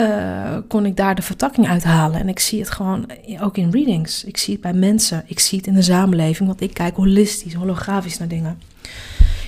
uh, 0.00 0.56
kon 0.68 0.86
ik 0.86 0.96
daar 0.96 1.14
de 1.14 1.22
vertakking 1.22 1.68
uithalen. 1.68 2.20
En 2.20 2.28
ik 2.28 2.38
zie 2.38 2.60
het 2.60 2.70
gewoon 2.70 3.10
ook 3.40 3.56
in 3.56 3.70
readings. 3.70 4.24
Ik 4.24 4.36
zie 4.36 4.52
het 4.52 4.62
bij 4.62 4.72
mensen. 4.72 5.24
Ik 5.26 5.38
zie 5.38 5.58
het 5.58 5.66
in 5.66 5.74
de 5.74 5.82
samenleving, 5.82 6.48
want 6.48 6.60
ik 6.60 6.74
kijk 6.74 6.96
holistisch, 6.96 7.54
holografisch 7.54 8.18
naar 8.18 8.28
dingen. 8.28 8.58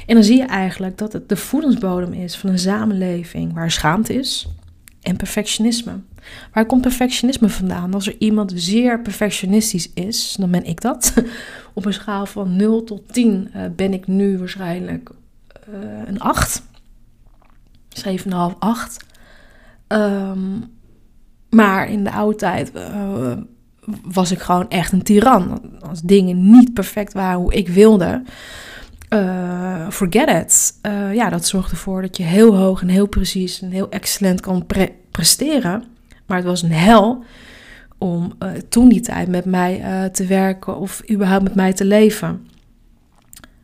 En 0.07 0.15
dan 0.15 0.25
zie 0.25 0.37
je 0.37 0.47
eigenlijk 0.47 0.99
dat 0.99 1.13
het 1.13 1.29
de 1.29 1.37
voedingsbodem 1.37 2.13
is 2.13 2.37
van 2.37 2.51
een 2.51 2.59
samenleving 2.59 3.53
waar 3.55 3.71
schaamte 3.71 4.15
is 4.15 4.49
en 5.03 5.17
perfectionisme. 5.17 5.93
Waar 6.53 6.67
komt 6.67 6.81
perfectionisme 6.81 7.49
vandaan? 7.49 7.95
Als 7.95 8.07
er 8.07 8.17
iemand 8.19 8.53
zeer 8.55 9.01
perfectionistisch 9.01 9.91
is, 9.95 10.37
dan 10.39 10.51
ben 10.51 10.65
ik 10.65 10.81
dat. 10.81 11.15
Op 11.75 11.85
een 11.85 11.93
schaal 11.93 12.27
van 12.27 12.57
0 12.57 12.85
tot 12.85 13.13
10 13.13 13.51
uh, 13.55 13.65
eh, 13.65 13.73
ben 13.73 13.93
ik 13.93 14.07
nu 14.07 14.39
waarschijnlijk 14.39 15.11
uh, 15.69 15.75
een 16.07 16.21
8. 16.21 16.63
7,5, 18.07 18.13
8. 18.59 19.05
Um, 19.93 20.65
maar 21.51 21.91
in 21.91 22.05
de 22.05 22.13
oude 22.13 22.37
tijd 22.37 22.73
uh, 22.75 23.33
was 24.03 24.31
ik 24.31 24.39
gewoon 24.39 24.69
echt 24.69 24.93
een 24.93 25.03
tiran. 25.03 25.61
Als 25.81 26.01
dingen 26.01 26.51
niet 26.51 26.75
perfect 26.75 27.13
waren 27.13 27.41
hoe 27.41 27.55
ik 27.55 27.69
wilde, 27.69 28.23
uh, 29.11 29.89
forget 29.89 30.29
it. 30.29 30.79
Uh, 30.87 31.15
ja, 31.15 31.29
dat 31.29 31.47
zorgt 31.47 31.71
ervoor 31.71 32.03
dat 32.03 32.17
je 32.17 32.23
heel 32.23 32.57
hoog 32.57 32.83
en 32.83 32.89
heel 32.89 33.07
precies 33.07 33.63
en 33.63 33.71
heel 33.71 33.91
excellent 33.91 34.41
kan 34.41 34.67
pre 34.67 34.93
presteren. 35.11 35.85
Maar 36.27 36.37
het 36.37 36.47
was 36.47 36.63
een 36.63 36.73
hel 36.73 37.25
om 37.99 38.33
toen 38.69 38.89
die 38.89 39.01
tijd 39.01 39.29
met 39.29 39.45
mij 39.45 40.09
te 40.13 40.27
werken 40.27 40.77
of 40.77 41.11
überhaupt 41.11 41.43
met 41.43 41.55
mij 41.55 41.73
te 41.73 41.85
leven. 41.85 42.47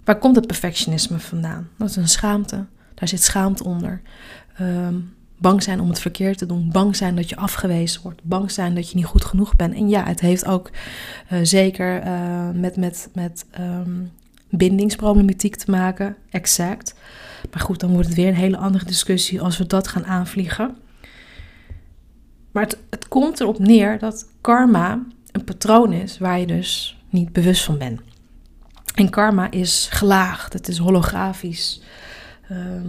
Waar 0.05 0.19
komt 0.19 0.37
het 0.37 0.47
perfectionisme 0.47 1.19
vandaan? 1.19 1.69
Dat 1.79 1.89
is 1.89 1.97
een 1.97 2.09
schaamte. 2.09 2.65
Daar 2.95 3.09
zit 3.09 3.23
schaamte 3.23 3.65
onder. 3.65 4.01
Um, 4.61 5.15
bang 5.39 5.63
zijn 5.63 5.81
om 5.81 5.89
het 5.89 6.01
verkeerd 6.01 6.39
te 6.39 6.47
doen. 6.47 6.69
Bang 6.73 6.97
zijn 6.97 7.17
dat 7.17 7.29
je 7.29 7.37
afgewezen 7.37 8.03
wordt. 8.03 8.21
Bang 8.25 8.51
zijn 8.51 8.75
dat 8.75 8.91
je 8.91 8.97
niet 8.97 9.05
goed 9.05 9.25
genoeg 9.25 9.57
bent. 9.57 9.75
En 9.75 9.89
ja, 9.89 10.05
het 10.05 10.21
heeft 10.21 10.47
ook 10.47 10.71
zeker 11.43 12.03
met, 12.55 12.77
met, 12.77 13.09
met 13.13 13.47
um, 13.61 14.11
bindingsproblematiek 14.51 15.57
te 15.57 15.71
maken, 15.71 16.17
exact. 16.31 16.95
Maar 17.51 17.61
goed, 17.61 17.81
dan 17.81 17.91
wordt 17.91 18.07
het 18.07 18.17
weer 18.17 18.29
een 18.29 18.35
hele 18.35 18.57
andere 18.57 18.85
discussie 18.85 19.41
als 19.41 19.59
we 19.59 19.67
dat 19.67 19.89
gaan 19.89 20.07
aanvliegen. 20.07 20.77
Maar 22.53 22.63
het, 22.63 22.79
het 22.91 23.09
komt 23.09 23.41
erop 23.41 23.59
neer 23.59 23.99
dat 23.99 24.29
karma 24.41 25.03
een 25.33 25.45
patroon 25.45 25.93
is 25.93 26.19
waar 26.19 26.39
je 26.39 26.47
dus 26.47 26.99
niet 27.09 27.33
bewust 27.33 27.65
van 27.65 27.79
bent. 27.79 28.01
En 28.95 29.11
karma 29.11 29.51
is 29.51 29.89
gelaagd, 29.91 30.53
het 30.53 30.69
is 30.69 30.79
holografisch. 30.79 31.83
Ehm, 32.49 32.89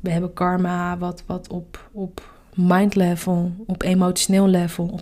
we 0.00 0.10
hebben 0.10 0.32
karma 0.32 0.98
wat, 0.98 1.22
wat 1.26 1.48
op, 1.48 1.90
op 1.92 2.38
mind 2.54 2.94
level, 2.94 3.52
op 3.66 3.82
emotioneel 3.82 4.46
level, 4.46 4.86
op 4.86 5.00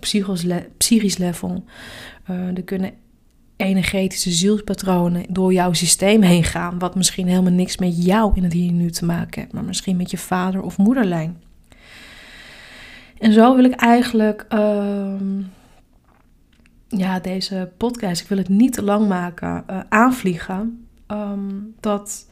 psychisch 0.77 1.17
level. 1.17 1.63
Uh, 2.29 2.57
er 2.57 2.63
kunnen 2.63 2.91
energetische 3.55 4.31
zielspatronen 4.31 5.25
door 5.29 5.53
jouw 5.53 5.73
systeem 5.73 6.21
heen 6.21 6.43
gaan, 6.43 6.79
wat 6.79 6.95
misschien 6.95 7.27
helemaal 7.27 7.51
niks 7.51 7.77
met 7.77 8.05
jou 8.05 8.31
in 8.35 8.43
het 8.43 8.53
hier 8.53 8.71
nu 8.71 8.89
te 8.91 9.05
maken 9.05 9.41
heeft, 9.41 9.53
maar 9.53 9.63
misschien 9.63 9.97
met 9.97 10.11
je 10.11 10.17
vader 10.17 10.61
of 10.61 10.77
moederlijn. 10.77 11.41
En 13.17 13.33
zo 13.33 13.55
wil 13.55 13.63
ik 13.63 13.73
eigenlijk 13.73 14.45
uh, 14.53 15.13
ja, 16.87 17.19
deze 17.19 17.71
podcast, 17.77 18.21
ik 18.21 18.27
wil 18.27 18.37
het 18.37 18.49
niet 18.49 18.73
te 18.73 18.83
lang 18.83 19.07
maken, 19.07 19.63
uh, 19.69 19.79
aanvliegen. 19.89 20.87
Um, 21.07 21.75
dat 21.79 22.29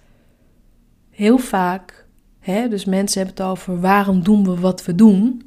heel 1.10 1.38
vaak, 1.38 2.07
dus 2.48 2.86
mensen 2.86 3.26
hebben 3.26 3.46
het 3.46 3.52
over 3.52 3.80
waarom 3.80 4.24
doen 4.24 4.44
we 4.44 4.60
wat 4.60 4.86
we 4.86 4.96
doen, 4.96 5.42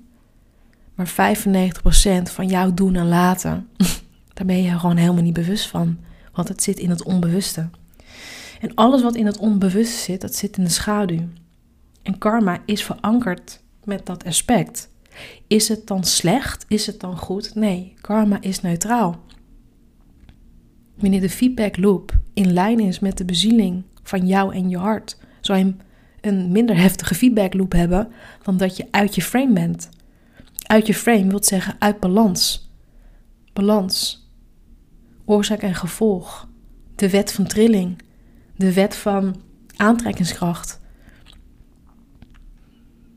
maar 0.95 1.09
95% 1.09 1.11
van 2.23 2.47
jouw 2.47 2.75
doen 2.75 2.95
en 2.95 3.09
laten 3.09 3.69
Daar 4.35 4.47
ben 4.47 4.63
je 4.63 4.79
gewoon 4.79 4.97
helemaal 4.97 5.23
niet 5.23 5.33
bewust 5.33 5.67
van. 5.67 5.99
Want 6.33 6.49
het 6.49 6.63
zit 6.63 6.79
in 6.79 6.91
het 6.91 7.03
onbewuste. 7.03 7.69
En 8.61 8.75
alles 8.75 9.03
wat 9.03 9.15
in 9.15 9.27
het 9.27 9.39
onbewuste 9.39 10.03
zit, 10.03 10.21
dat 10.21 10.35
zit 10.35 10.57
in 10.57 10.65
de 10.65 10.71
schaduw. 10.71 11.29
En 12.03 12.19
karma 12.19 12.59
is 12.65 12.85
verankerd 12.85 13.61
met 13.85 14.07
dat 14.07 14.25
aspect. 14.25 14.89
Is 15.47 15.69
het 15.69 15.87
dan 15.87 16.05
slecht? 16.05 16.65
Is 16.69 16.87
het 16.87 17.01
dan 17.01 17.17
goed? 17.17 17.55
Nee, 17.55 17.95
karma 18.01 18.41
is 18.41 18.61
neutraal. 18.61 19.21
Wanneer 20.95 21.21
de 21.21 21.31
feedback 21.31 21.77
loop 21.77 22.13
in 22.35 22.53
lijn 22.53 22.81
is 22.81 22.99
met 22.99 23.19
de 23.19 23.25
bezieling 23.25 23.83
van 24.03 24.27
jou 24.27 24.55
en 24.55 24.69
je 24.69 24.79
hart, 24.79 25.17
zou 25.41 25.59
je 25.59 25.75
een 26.21 26.53
minder 26.53 26.77
heftige 26.77 27.15
feedback 27.15 27.55
loop 27.55 27.73
hebben 27.73 28.13
dan 28.43 28.57
dat 28.57 28.77
je 28.77 28.87
uit 28.91 29.15
je 29.15 29.23
frame 29.23 29.53
bent. 29.53 29.89
Uit 30.67 30.87
je 30.87 30.95
frame 30.95 31.27
wil 31.27 31.45
zeggen 31.45 31.77
uit 31.79 32.01
balans. 32.01 32.71
Balans 33.53 34.29
oorzaak 35.25 35.63
en 35.63 35.75
gevolg, 35.75 36.49
de 36.95 37.11
wet 37.11 37.33
van 37.33 37.47
trilling, 37.47 38.03
de 38.57 38.73
wet 38.73 38.97
van 38.97 39.41
aantrekkingskracht. 39.77 40.81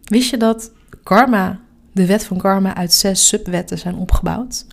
Wist 0.04 0.30
je 0.30 0.38
dat 0.38 0.72
karma, 1.04 1.60
de 1.92 2.06
wet 2.06 2.26
van 2.26 2.38
karma, 2.38 2.76
uit 2.76 2.94
zes 2.94 3.28
subwetten 3.28 3.78
zijn 3.78 3.96
opgebouwd? 3.96 4.66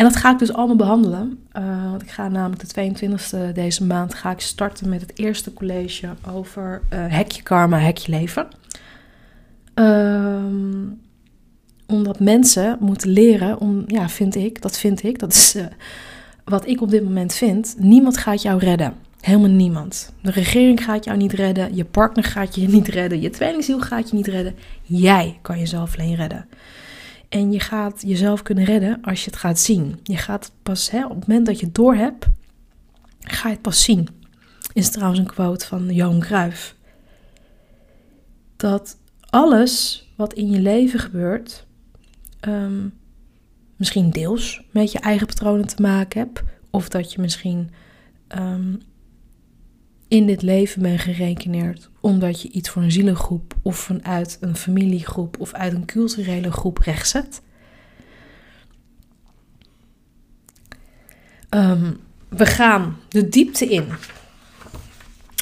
En 0.00 0.06
dat 0.06 0.16
ga 0.16 0.32
ik 0.32 0.38
dus 0.38 0.52
allemaal 0.52 0.76
behandelen. 0.76 1.38
Uh, 1.58 1.90
want 1.90 2.02
ik 2.02 2.10
ga 2.10 2.28
namelijk 2.28 2.74
de 2.74 2.92
22e 2.92 3.52
deze 3.54 3.84
maand 3.84 4.14
ga 4.14 4.30
ik 4.30 4.40
starten 4.40 4.88
met 4.88 5.00
het 5.00 5.18
eerste 5.18 5.52
college 5.52 6.08
over 6.32 6.82
uh, 6.92 7.04
hekje 7.08 7.42
karma, 7.42 7.78
hekje 7.78 8.10
leven. 8.10 8.48
Uh, 9.74 10.44
omdat 11.86 12.20
mensen 12.20 12.76
moeten 12.80 13.10
leren 13.10 13.58
om, 13.58 13.84
ja, 13.86 14.08
vind 14.08 14.34
ik, 14.34 14.62
dat 14.62 14.78
vind 14.78 15.02
ik, 15.02 15.18
dat 15.18 15.32
is 15.32 15.56
uh, 15.56 15.64
wat 16.44 16.66
ik 16.66 16.80
op 16.80 16.90
dit 16.90 17.04
moment 17.04 17.34
vind, 17.34 17.74
niemand 17.78 18.16
gaat 18.16 18.42
jou 18.42 18.58
redden. 18.58 18.94
Helemaal 19.20 19.48
niemand. 19.48 20.12
De 20.22 20.30
regering 20.30 20.84
gaat 20.84 21.04
jou 21.04 21.16
niet 21.16 21.32
redden, 21.32 21.74
je 21.74 21.84
partner 21.84 22.24
gaat 22.24 22.54
je 22.54 22.68
niet 22.68 22.88
redden, 22.88 23.20
je 23.20 23.30
tweelingziel 23.30 23.80
gaat 23.80 24.10
je 24.10 24.16
niet 24.16 24.26
redden. 24.26 24.54
Jij 24.82 25.38
kan 25.42 25.58
jezelf 25.58 25.98
alleen 25.98 26.14
redden. 26.14 26.46
En 27.30 27.52
je 27.52 27.60
gaat 27.60 28.02
jezelf 28.02 28.42
kunnen 28.42 28.64
redden 28.64 28.98
als 29.02 29.24
je 29.24 29.30
het 29.30 29.38
gaat 29.38 29.58
zien. 29.58 30.00
Je 30.02 30.16
gaat 30.16 30.52
pas, 30.62 30.90
hè, 30.90 31.04
op 31.04 31.14
het 31.14 31.26
moment 31.26 31.46
dat 31.46 31.60
je 31.60 31.66
het 31.66 31.74
door 31.74 31.94
hebt, 31.94 32.26
ga 33.20 33.48
je 33.48 33.54
het 33.54 33.62
pas 33.62 33.82
zien. 33.82 34.08
Is 34.72 34.90
trouwens 34.90 35.20
een 35.20 35.26
quote 35.26 35.66
van 35.66 35.94
Johan 35.94 36.20
Cruijff. 36.20 36.76
Dat 38.56 38.96
alles 39.20 40.06
wat 40.16 40.32
in 40.32 40.50
je 40.50 40.60
leven 40.60 41.00
gebeurt, 41.00 41.66
ehm, 42.40 42.88
misschien 43.76 44.10
deels 44.10 44.62
met 44.70 44.92
je 44.92 44.98
eigen 44.98 45.26
patronen 45.26 45.66
te 45.66 45.82
maken 45.82 46.20
hebt. 46.20 46.42
Of 46.70 46.88
dat 46.88 47.12
je 47.12 47.20
misschien 47.20 47.70
um, 48.38 48.80
in 50.08 50.26
dit 50.26 50.42
leven 50.42 50.82
bent 50.82 51.00
gerekeneerd 51.00 51.89
omdat 52.00 52.42
je 52.42 52.50
iets 52.50 52.68
voor 52.68 52.82
een 52.82 52.92
zielengroep 52.92 53.54
of 53.62 53.76
vanuit 53.76 54.38
een 54.40 54.56
familiegroep 54.56 55.40
of 55.40 55.52
uit 55.52 55.72
een 55.72 55.84
culturele 55.84 56.52
groep 56.52 56.78
rechtzet. 56.78 57.42
Um, 61.50 62.00
we 62.28 62.46
gaan 62.46 62.96
de 63.08 63.28
diepte 63.28 63.66
in. 63.66 63.88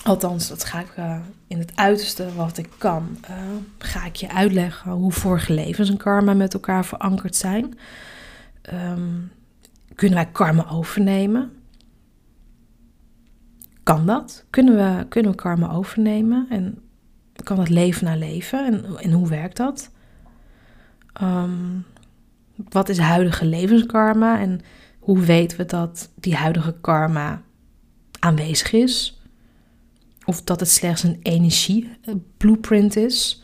Althans, 0.04 0.48
dat 0.48 0.64
ga 0.64 0.80
ik 0.80 0.96
uh, 0.98 1.18
in 1.46 1.58
het 1.58 1.72
uiterste 1.74 2.34
wat 2.34 2.58
ik 2.58 2.68
kan. 2.78 3.18
Uh, 3.30 3.36
ga 3.78 4.04
ik 4.04 4.16
je 4.16 4.30
uitleggen 4.30 4.90
hoe 4.90 5.12
vorige 5.12 5.52
levens 5.52 5.90
en 5.90 5.96
karma 5.96 6.34
met 6.34 6.54
elkaar 6.54 6.84
verankerd 6.84 7.36
zijn. 7.36 7.78
Um, 8.72 9.32
kunnen 9.94 10.16
wij 10.16 10.28
karma 10.32 10.68
overnemen? 10.70 11.52
Kan 13.88 14.06
dat? 14.06 14.44
Kunnen 14.50 14.76
we, 14.76 15.06
kunnen 15.08 15.30
we 15.30 15.36
karma 15.36 15.70
overnemen? 15.70 16.46
En 16.50 16.78
kan 17.32 17.56
dat 17.56 17.68
leven 17.68 18.04
naar 18.04 18.16
leven? 18.16 18.66
En, 18.66 18.96
en 18.96 19.12
hoe 19.12 19.28
werkt 19.28 19.56
dat? 19.56 19.90
Um, 21.22 21.84
wat 22.68 22.88
is 22.88 22.98
huidige 22.98 23.44
levenskarma? 23.44 24.38
En 24.38 24.60
hoe 24.98 25.20
weten 25.20 25.58
we 25.58 25.64
dat 25.64 26.10
die 26.14 26.34
huidige 26.34 26.76
karma 26.80 27.42
aanwezig 28.18 28.72
is. 28.72 29.20
Of 30.24 30.42
dat 30.42 30.60
het 30.60 30.70
slechts 30.70 31.02
een 31.02 31.18
energie 31.22 31.90
blueprint 32.36 32.96
is. 32.96 33.42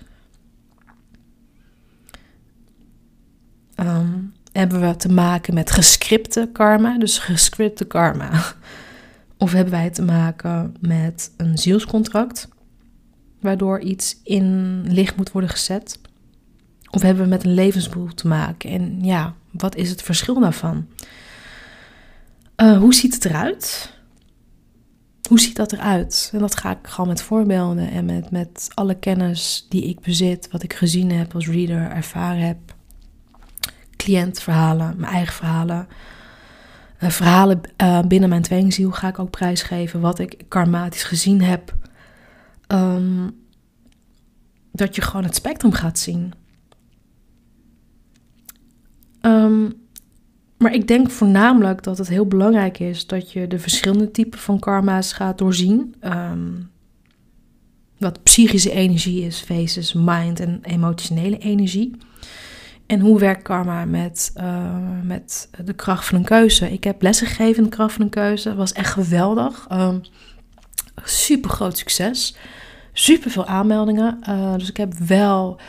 Ehm, 3.74 4.18
hebben 4.52 4.80
we 4.80 4.96
te 4.96 5.12
maken 5.12 5.54
met 5.54 5.70
gescripte 5.70 6.48
karma, 6.52 6.98
dus 6.98 7.18
gescripte 7.18 7.84
karma. 7.84 8.54
Of 9.44 9.52
hebben 9.52 9.72
wij 9.72 9.90
te 9.90 10.02
maken 10.02 10.74
met 10.80 11.32
een 11.36 11.58
zielscontract, 11.58 12.48
waardoor 13.40 13.80
iets 13.80 14.20
in 14.22 14.80
licht 14.88 15.16
moet 15.16 15.32
worden 15.32 15.50
gezet? 15.50 15.98
Of 16.90 17.02
hebben 17.02 17.22
we 17.22 17.28
met 17.28 17.44
een 17.44 17.54
levensboel 17.54 18.14
te 18.14 18.28
maken? 18.28 18.70
En 18.70 19.04
ja, 19.04 19.34
wat 19.50 19.76
is 19.76 19.90
het 19.90 20.02
verschil 20.02 20.40
daarvan? 20.40 20.86
Uh, 22.56 22.78
hoe 22.78 22.94
ziet 22.94 23.14
het 23.14 23.24
eruit? 23.24 23.92
Hoe 25.28 25.40
ziet 25.40 25.56
dat 25.56 25.72
eruit? 25.72 26.30
En 26.32 26.38
dat 26.38 26.56
ga 26.56 26.70
ik 26.70 26.86
gewoon 26.86 27.08
met 27.08 27.22
voorbeelden 27.22 27.90
en 27.90 28.04
met, 28.04 28.30
met 28.30 28.68
alle 28.74 28.94
kennis 28.94 29.66
die 29.68 29.84
ik 29.88 30.00
bezit, 30.00 30.48
wat 30.50 30.62
ik 30.62 30.72
gezien 30.72 31.10
heb 31.10 31.34
als 31.34 31.48
reader, 31.48 31.90
ervaren 31.90 32.46
heb. 32.46 32.74
Cliëntverhalen, 33.96 34.94
mijn 34.96 35.12
eigen 35.12 35.34
verhalen. 35.34 35.88
Uh, 37.02 37.10
verhalen 37.10 37.60
uh, 37.82 38.00
binnen 38.00 38.28
mijn 38.28 38.42
tweelingziel 38.42 38.90
ga 38.90 39.08
ik 39.08 39.18
ook 39.18 39.30
prijsgeven. 39.30 40.00
Wat 40.00 40.18
ik 40.18 40.44
karmatisch 40.48 41.04
gezien 41.04 41.42
heb. 41.42 41.74
Um, 42.68 43.42
dat 44.72 44.94
je 44.94 45.02
gewoon 45.02 45.24
het 45.24 45.34
spectrum 45.34 45.72
gaat 45.72 45.98
zien. 45.98 46.32
Um, 49.20 49.72
maar 50.58 50.74
ik 50.74 50.88
denk 50.88 51.10
voornamelijk 51.10 51.82
dat 51.82 51.98
het 51.98 52.08
heel 52.08 52.26
belangrijk 52.26 52.78
is 52.78 53.06
dat 53.06 53.32
je 53.32 53.46
de 53.46 53.58
verschillende 53.58 54.10
typen 54.10 54.38
van 54.38 54.58
karma's 54.58 55.12
gaat 55.12 55.38
doorzien. 55.38 55.94
Um, 56.00 56.70
wat 57.98 58.22
psychische 58.22 58.70
energie 58.70 59.24
is, 59.24 59.40
faces, 59.40 59.92
mind 59.92 60.40
en 60.40 60.58
emotionele 60.62 61.38
energie. 61.38 61.96
En 62.86 63.00
hoe 63.00 63.18
werkt 63.18 63.42
karma 63.42 63.84
met, 63.84 64.32
uh, 64.36 65.00
met 65.02 65.48
de 65.64 65.72
kracht 65.72 66.04
van 66.04 66.18
een 66.18 66.24
keuze? 66.24 66.72
Ik 66.72 66.84
heb 66.84 67.02
lessen 67.02 67.26
gegeven 67.26 67.56
in 67.56 67.70
de 67.70 67.76
kracht 67.76 67.92
van 67.92 68.02
een 68.02 68.10
keuze. 68.10 68.54
Was 68.54 68.72
echt 68.72 68.92
geweldig. 68.92 69.66
Um, 69.72 70.00
super 71.04 71.50
groot 71.50 71.78
succes. 71.78 72.36
Super 72.92 73.30
veel 73.30 73.46
aanmeldingen. 73.46 74.18
Uh, 74.28 74.54
dus 74.54 74.68
ik 74.68 74.76
heb 74.76 74.94
wel 74.94 75.60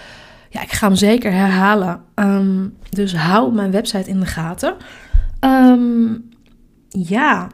ja, 0.55 0.61
ik 0.61 0.71
ga 0.71 0.87
hem 0.87 0.95
zeker 0.95 1.31
herhalen. 1.31 2.01
Um, 2.15 2.77
dus 2.89 3.15
hou 3.15 3.53
mijn 3.53 3.71
website 3.71 4.09
in 4.09 4.19
de 4.19 4.25
gaten. 4.25 4.75
Um, 5.39 6.29
ja, 6.89 7.49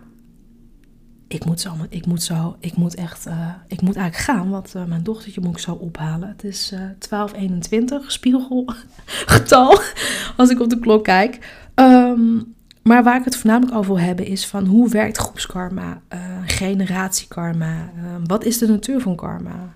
ik 1.34 1.46
moet 1.46 1.60
zo, 1.60 1.76
ik 1.90 2.06
moet 2.06 2.24
zo, 2.24 2.56
ik 2.60 2.76
moet 2.76 2.96
echt, 2.96 3.28
uh, 3.28 3.50
ik 3.68 3.82
moet 3.82 3.96
eigenlijk 3.96 4.26
gaan, 4.30 4.50
want 4.50 4.76
uh, 4.76 4.84
mijn 4.86 5.04
dochtertje 5.04 5.42
moet 5.42 5.52
ik 5.52 5.58
zo 5.60 5.74
ophalen. 5.74 6.30
Het 6.30 6.44
is 6.44 6.72
uh, 6.72 6.80
1221, 6.80 8.12
spiegelgetal, 8.12 9.80
als 10.38 10.50
ik 10.50 10.60
op 10.60 10.70
de 10.70 10.80
klok 10.80 11.04
kijk. 11.04 11.56
Um, 11.76 12.56
maar 12.84 13.04
waar 13.04 13.20
ik 13.20 13.26
het 13.26 13.38
voornamelijk 13.38 13.78
over 13.78 13.94
wil 13.94 14.04
hebben 14.04 14.26
is 14.26 14.48
van 14.48 14.66
hoe 14.66 14.90
werkt 14.90 15.18
groepskarma, 15.18 16.02
generatiekarma, 16.46 17.92
wat 18.26 18.44
is 18.44 18.58
de 18.58 18.68
natuur 18.68 19.02
van 19.02 19.16
karma? 19.16 19.76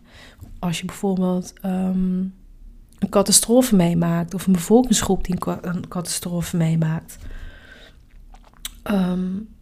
Als 0.59 0.79
je 0.79 0.85
bijvoorbeeld 0.85 1.53
um, 1.65 2.33
een 2.99 3.09
catastrofe 3.09 3.75
meemaakt, 3.75 4.33
of 4.33 4.47
een 4.47 4.53
bevolkingsgroep 4.53 5.23
die 5.23 5.35
een 5.61 5.87
catastrofe 5.87 6.57
meemaakt. 6.57 7.17
Um, 8.83 9.54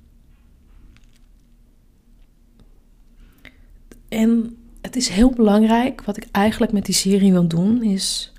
en 4.14 4.58
het 4.82 4.96
is 4.96 5.08
heel 5.10 5.30
belangrijk, 5.30 6.04
wat 6.04 6.18
ik 6.18 6.28
eigenlijk 6.32 6.72
met 6.72 6.86
die 6.86 6.96
serie 6.96 7.32
wil 7.32 7.48
doen, 7.48 7.84
is 7.84 8.34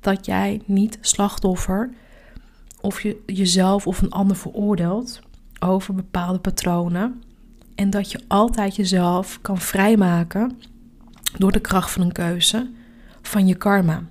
dat 0.00 0.26
jij 0.26 0.60
niet 0.64 0.98
slachtoffer 1.00 1.90
of 2.80 3.02
je 3.02 3.22
jezelf 3.26 3.86
of 3.86 4.02
een 4.02 4.10
ander 4.10 4.36
veroordeelt 4.36 5.20
over 5.58 5.94
bepaalde 5.94 6.38
patronen. 6.38 7.22
En 7.74 7.90
dat 7.90 8.10
je 8.10 8.20
altijd 8.26 8.76
jezelf 8.76 9.38
kan 9.42 9.58
vrijmaken 9.58 10.58
door 11.38 11.52
de 11.52 11.60
kracht 11.60 11.90
van 11.90 12.02
een 12.02 12.12
keuze 12.12 12.70
van 13.22 13.46
je 13.46 13.54
karma. 13.54 14.02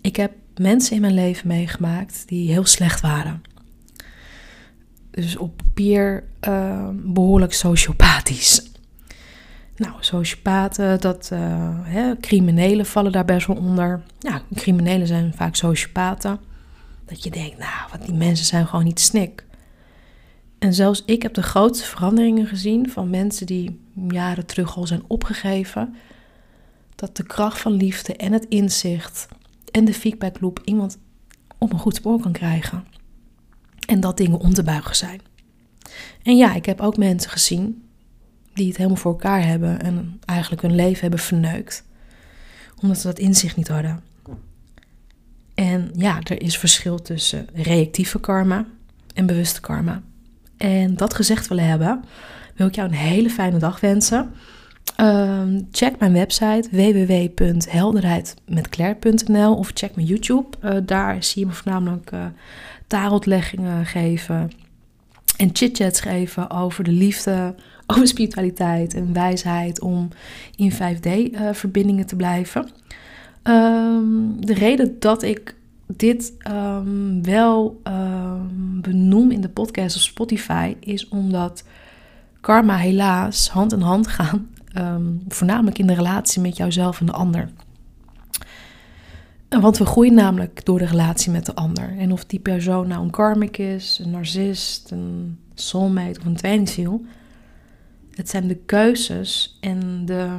Ik 0.00 0.16
heb 0.16 0.32
mensen 0.56 0.94
in 0.94 1.00
mijn 1.00 1.14
leven 1.14 1.48
meegemaakt 1.48 2.28
die 2.28 2.50
heel 2.50 2.64
slecht 2.64 3.00
waren. 3.00 3.42
Dus 5.10 5.36
op 5.36 5.56
papier 5.56 6.24
uh, 6.48 6.88
behoorlijk 6.92 7.52
sociopathisch. 7.52 8.67
Nou, 9.78 9.94
sociopaten, 10.00 11.00
dat, 11.00 11.30
uh, 11.32 11.38
hè, 11.82 12.16
criminelen 12.20 12.86
vallen 12.86 13.12
daar 13.12 13.24
best 13.24 13.46
wel 13.46 13.56
onder. 13.56 14.02
Ja, 14.18 14.42
criminelen 14.54 15.06
zijn 15.06 15.32
vaak 15.34 15.54
sociopaten. 15.54 16.40
Dat 17.04 17.22
je 17.22 17.30
denkt, 17.30 17.58
nou, 17.58 17.88
wat 17.90 18.06
die 18.06 18.14
mensen 18.14 18.46
zijn 18.46 18.66
gewoon 18.66 18.84
niet 18.84 19.00
snik. 19.00 19.46
En 20.58 20.74
zelfs 20.74 21.02
ik 21.04 21.22
heb 21.22 21.34
de 21.34 21.42
grootste 21.42 21.86
veranderingen 21.86 22.46
gezien 22.46 22.90
van 22.90 23.10
mensen 23.10 23.46
die 23.46 23.80
jaren 24.08 24.46
terug 24.46 24.76
al 24.76 24.86
zijn 24.86 25.02
opgegeven. 25.06 25.94
Dat 26.94 27.16
de 27.16 27.22
kracht 27.22 27.60
van 27.60 27.72
liefde 27.72 28.16
en 28.16 28.32
het 28.32 28.46
inzicht 28.48 29.28
en 29.70 29.84
de 29.84 29.94
feedback 29.94 30.40
loop 30.40 30.60
iemand 30.64 30.98
op 31.58 31.72
een 31.72 31.78
goed 31.78 31.94
spoor 31.94 32.20
kan 32.20 32.32
krijgen. 32.32 32.84
En 33.86 34.00
dat 34.00 34.16
dingen 34.16 34.38
om 34.38 34.54
te 34.54 34.62
buigen 34.62 34.96
zijn. 34.96 35.20
En 36.22 36.36
ja, 36.36 36.54
ik 36.54 36.66
heb 36.66 36.80
ook 36.80 36.96
mensen 36.96 37.30
gezien 37.30 37.87
die 38.58 38.68
het 38.68 38.76
helemaal 38.76 38.98
voor 38.98 39.12
elkaar 39.12 39.46
hebben 39.46 39.82
en 39.82 40.20
eigenlijk 40.24 40.62
hun 40.62 40.74
leven 40.74 41.00
hebben 41.00 41.20
verneukt. 41.20 41.84
Omdat 42.80 42.98
ze 42.98 43.06
dat 43.06 43.18
inzicht 43.18 43.56
niet 43.56 43.68
hadden. 43.68 44.00
En 45.54 45.90
ja, 45.96 46.18
er 46.22 46.42
is 46.42 46.58
verschil 46.58 47.02
tussen 47.02 47.46
reactieve 47.54 48.20
karma 48.20 48.66
en 49.14 49.26
bewuste 49.26 49.60
karma. 49.60 50.02
En 50.56 50.96
dat 50.96 51.14
gezegd 51.14 51.48
willen 51.48 51.66
hebben, 51.66 52.04
wil 52.54 52.66
ik 52.66 52.74
jou 52.74 52.88
een 52.88 52.94
hele 52.94 53.30
fijne 53.30 53.58
dag 53.58 53.80
wensen. 53.80 54.32
Um, 55.00 55.68
check 55.70 55.98
mijn 55.98 56.12
website 56.12 56.68
www.helderheidmetclaire.nl 56.70 59.54
of 59.54 59.70
check 59.74 59.94
mijn 59.94 60.06
YouTube. 60.06 60.48
Uh, 60.64 60.76
daar 60.82 61.24
zie 61.24 61.40
je 61.40 61.46
me 61.46 61.52
voornamelijk 61.52 62.12
uh, 62.12 62.24
tarotleggingen 62.86 63.86
geven 63.86 64.50
en 65.36 65.50
chit-chats 65.52 66.00
geven 66.00 66.50
over 66.50 66.84
de 66.84 66.90
liefde, 66.90 67.54
over 67.92 68.06
spiritualiteit 68.06 68.94
en 68.94 69.12
wijsheid 69.12 69.80
om 69.80 70.08
in 70.56 70.72
5D-verbindingen 70.72 72.02
uh, 72.02 72.06
te 72.06 72.16
blijven. 72.16 72.68
Um, 73.44 74.46
de 74.46 74.54
reden 74.54 74.96
dat 74.98 75.22
ik 75.22 75.56
dit 75.86 76.32
um, 76.50 77.22
wel 77.22 77.80
benoem 78.80 79.30
in 79.30 79.40
de 79.40 79.48
podcast 79.48 79.96
of 79.96 80.02
Spotify 80.02 80.76
is 80.80 81.08
omdat 81.08 81.64
karma 82.40 82.76
helaas 82.76 83.48
hand 83.48 83.72
in 83.72 83.80
hand 83.80 84.06
gaan 84.06 84.48
voornamelijk 85.28 85.78
in 85.78 85.86
de 85.86 85.94
relatie 85.94 86.40
met 86.40 86.56
jouzelf 86.56 87.00
en 87.00 87.06
de 87.06 87.12
ander. 87.12 87.48
Want 89.48 89.78
we 89.78 89.84
groeien 89.84 90.14
namelijk 90.14 90.64
door 90.64 90.78
de 90.78 90.86
relatie 90.86 91.30
met 91.30 91.46
de 91.46 91.54
ander. 91.54 91.98
En 91.98 92.12
of 92.12 92.24
die 92.24 92.40
persoon 92.40 92.88
nou 92.88 93.02
een 93.02 93.10
karmic 93.10 93.58
is, 93.58 94.00
een 94.04 94.10
narcist, 94.10 94.90
een 94.90 95.38
soulmate 95.54 96.20
of 96.20 96.26
een 96.26 96.36
tweelingziel. 96.36 97.04
Het 98.18 98.28
zijn 98.28 98.48
de 98.48 98.56
keuzes 98.56 99.58
en 99.60 100.04
de. 100.04 100.36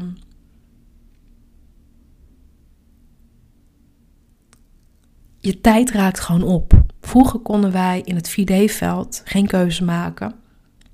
Je 5.40 5.62
tijd 5.62 5.92
raakt 5.92 6.20
gewoon 6.20 6.44
op. 6.44 6.84
Vroeger 7.02 7.40
konden 7.40 7.72
wij 7.72 8.02
in 8.04 8.16
het 8.16 8.32
4D-veld 8.32 9.22
geen 9.26 9.48
keuze 9.48 9.84
maken 9.84 10.36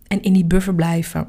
en 0.07 0.21
in 0.21 0.33
die 0.33 0.45
buffer 0.45 0.75
blijven. 0.75 1.27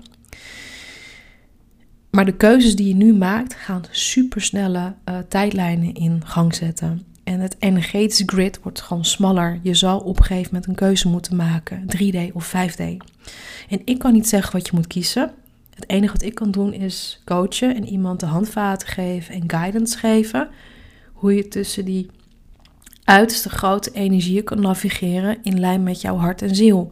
Maar 2.11 2.25
de 2.25 2.37
keuzes 2.37 2.77
die 2.77 2.88
je 2.88 2.95
nu 2.95 3.14
maakt 3.14 3.55
gaan 3.55 3.85
supersnelle 3.90 4.95
uh, 5.09 5.19
tijdlijnen 5.29 5.95
in 5.95 6.23
gang 6.27 6.55
zetten. 6.55 7.07
En 7.25 7.40
het 7.40 7.57
energetische 7.59 8.23
grid 8.27 8.61
wordt 8.62 8.81
gewoon 8.81 9.05
smaller. 9.05 9.61
Je 9.62 9.75
zal 9.75 9.99
op 9.99 10.19
een 10.19 10.25
gegeven 10.25 10.51
moment 10.53 10.66
een 10.66 10.75
keuze 10.75 11.09
moeten 11.09 11.37
maken, 11.37 11.87
3D 11.97 12.33
of 12.33 12.55
5D. 12.55 12.83
En 13.69 13.81
ik 13.85 13.99
kan 13.99 14.12
niet 14.12 14.29
zeggen 14.29 14.53
wat 14.53 14.66
je 14.66 14.73
moet 14.75 14.87
kiezen. 14.87 15.31
Het 15.77 15.89
enige 15.89 16.12
wat 16.12 16.23
ik 16.23 16.35
kan 16.35 16.51
doen 16.51 16.73
is 16.73 17.21
coachen 17.25 17.75
en 17.75 17.87
iemand 17.87 18.21
de 18.21 18.27
handvaten 18.27 18.89
geven 18.89 19.35
en 19.35 19.51
guidance 19.51 19.99
geven. 19.99 20.49
Hoe 21.12 21.35
je 21.35 21.49
tussen 21.49 21.85
die 21.85 22.11
uiterste 23.05 23.51
grote 23.51 23.91
energieën 23.93 24.45
kan 24.45 24.61
navigeren 24.61 25.39
in 25.43 25.61
lijn 25.61 25.83
met 25.83 26.01
jouw 26.01 26.17
hart 26.17 26.43
en 26.43 26.55
ziel. 26.55 26.91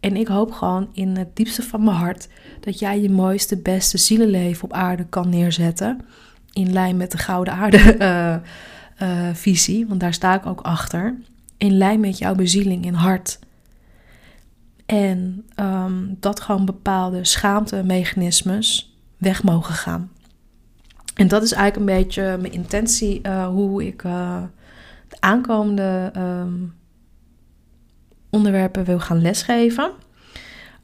En 0.00 0.16
ik 0.16 0.28
hoop 0.28 0.52
gewoon 0.52 0.88
in 0.92 1.16
het 1.16 1.36
diepste 1.36 1.62
van 1.62 1.84
mijn 1.84 1.96
hart 1.96 2.28
dat 2.60 2.78
jij 2.78 3.00
je 3.00 3.10
mooiste, 3.10 3.56
beste 3.56 3.98
zielenleven 3.98 4.64
op 4.64 4.72
aarde 4.72 5.06
kan 5.08 5.28
neerzetten. 5.28 6.00
In 6.52 6.72
lijn 6.72 6.96
met 6.96 7.10
de 7.10 7.18
Gouden 7.18 7.54
Aarde 7.54 7.96
uh, 7.98 8.36
uh, 9.08 9.34
visie, 9.34 9.86
want 9.86 10.00
daar 10.00 10.14
sta 10.14 10.34
ik 10.34 10.46
ook 10.46 10.60
achter. 10.60 11.18
In 11.56 11.76
lijn 11.76 12.00
met 12.00 12.18
jouw 12.18 12.34
bezieling 12.34 12.84
in 12.84 12.94
hart. 12.94 13.38
En 14.88 15.44
ehm, 15.54 16.04
dat 16.20 16.40
gewoon 16.40 16.64
bepaalde 16.64 17.24
schaamtemechanismes 17.24 18.96
weg 19.16 19.42
mogen 19.42 19.74
gaan. 19.74 20.10
En 21.14 21.28
dat 21.28 21.42
is 21.42 21.52
eigenlijk 21.52 21.90
een 21.90 21.98
beetje 21.98 22.36
mijn 22.40 22.52
intentie, 22.52 23.20
uh, 23.22 23.46
hoe 23.46 23.86
ik 23.86 24.02
uh, 24.02 24.42
de 25.08 25.16
aankomende 25.20 26.12
um, 26.16 26.74
onderwerpen 28.30 28.84
wil 28.84 29.00
gaan 29.00 29.20
lesgeven. 29.20 29.90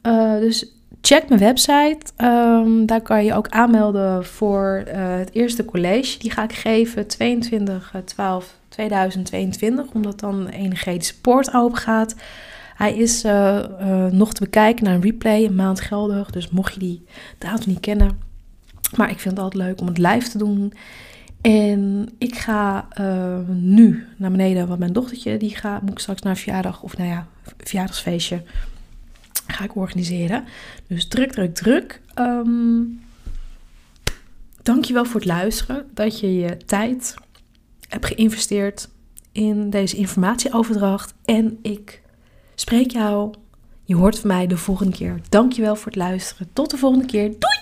Uh, 0.02 0.38
dus 0.38 0.76
check 1.00 1.28
mijn 1.28 1.40
website. 1.40 2.00
Um, 2.16 2.86
daar 2.86 3.02
kan 3.02 3.24
je 3.24 3.34
ook 3.34 3.48
aanmelden 3.48 4.24
voor 4.24 4.82
het 4.88 5.32
eerste 5.32 5.64
college. 5.64 6.18
Die 6.18 6.30
ga 6.30 6.42
ik 6.42 6.52
geven 6.52 7.06
22 7.06 7.94
12 8.04 8.54
2022, 8.68 9.86
omdat 9.92 10.20
dan 10.20 10.44
de 10.44 10.52
energetische 10.52 11.20
poort 11.20 11.54
open 11.54 11.78
gaat. 11.78 12.14
Hij 12.74 12.96
is 12.96 13.24
uh, 13.24 13.62
uh, 13.80 14.06
nog 14.06 14.32
te 14.32 14.44
bekijken 14.44 14.84
naar 14.84 14.94
een 14.94 15.02
replay, 15.02 15.44
een 15.44 15.54
maand 15.54 15.80
geldig. 15.80 16.30
Dus 16.30 16.50
mocht 16.50 16.74
je 16.74 16.80
die 16.80 17.04
datum 17.38 17.68
niet 17.68 17.80
kennen. 17.80 18.18
Maar 18.96 19.10
ik 19.10 19.20
vind 19.20 19.36
het 19.36 19.44
altijd 19.44 19.62
leuk 19.62 19.80
om 19.80 19.86
het 19.86 19.98
live 19.98 20.28
te 20.28 20.38
doen. 20.38 20.72
En 21.40 22.08
ik 22.18 22.34
ga 22.34 22.88
uh, 23.00 23.38
nu 23.48 24.06
naar 24.16 24.30
beneden, 24.30 24.66
want 24.66 24.78
mijn 24.78 24.92
dochtertje 24.92 25.36
die 25.36 25.56
gaat, 25.56 25.82
moet 25.82 25.90
ik 25.90 25.98
straks 25.98 26.22
naar 26.22 26.36
verjaardag 26.36 26.82
of 26.82 26.96
nou 26.96 27.08
ja, 27.08 27.26
verjaardagsfeestje 27.58 28.42
ga 29.46 29.64
ik 29.64 29.76
organiseren. 29.76 30.44
Dus 30.86 31.08
druk, 31.08 31.32
druk, 31.32 31.54
druk. 31.54 32.00
Um, 32.18 33.00
dankjewel 34.62 35.04
voor 35.04 35.20
het 35.20 35.28
luisteren, 35.28 35.86
dat 35.94 36.20
je 36.20 36.34
je 36.34 36.56
tijd 36.56 37.14
hebt 37.88 38.06
geïnvesteerd 38.06 38.88
in 39.32 39.70
deze 39.70 39.96
informatieoverdracht. 39.96 41.14
En 41.24 41.58
ik 41.62 42.02
spreek 42.54 42.90
jou, 42.90 43.34
je 43.84 43.94
hoort 43.94 44.18
van 44.18 44.28
mij 44.28 44.46
de 44.46 44.56
volgende 44.56 44.96
keer. 44.96 45.20
Dankjewel 45.28 45.76
voor 45.76 45.86
het 45.86 45.96
luisteren. 45.96 46.48
Tot 46.52 46.70
de 46.70 46.76
volgende 46.76 47.06
keer. 47.06 47.28
Doei! 47.28 47.53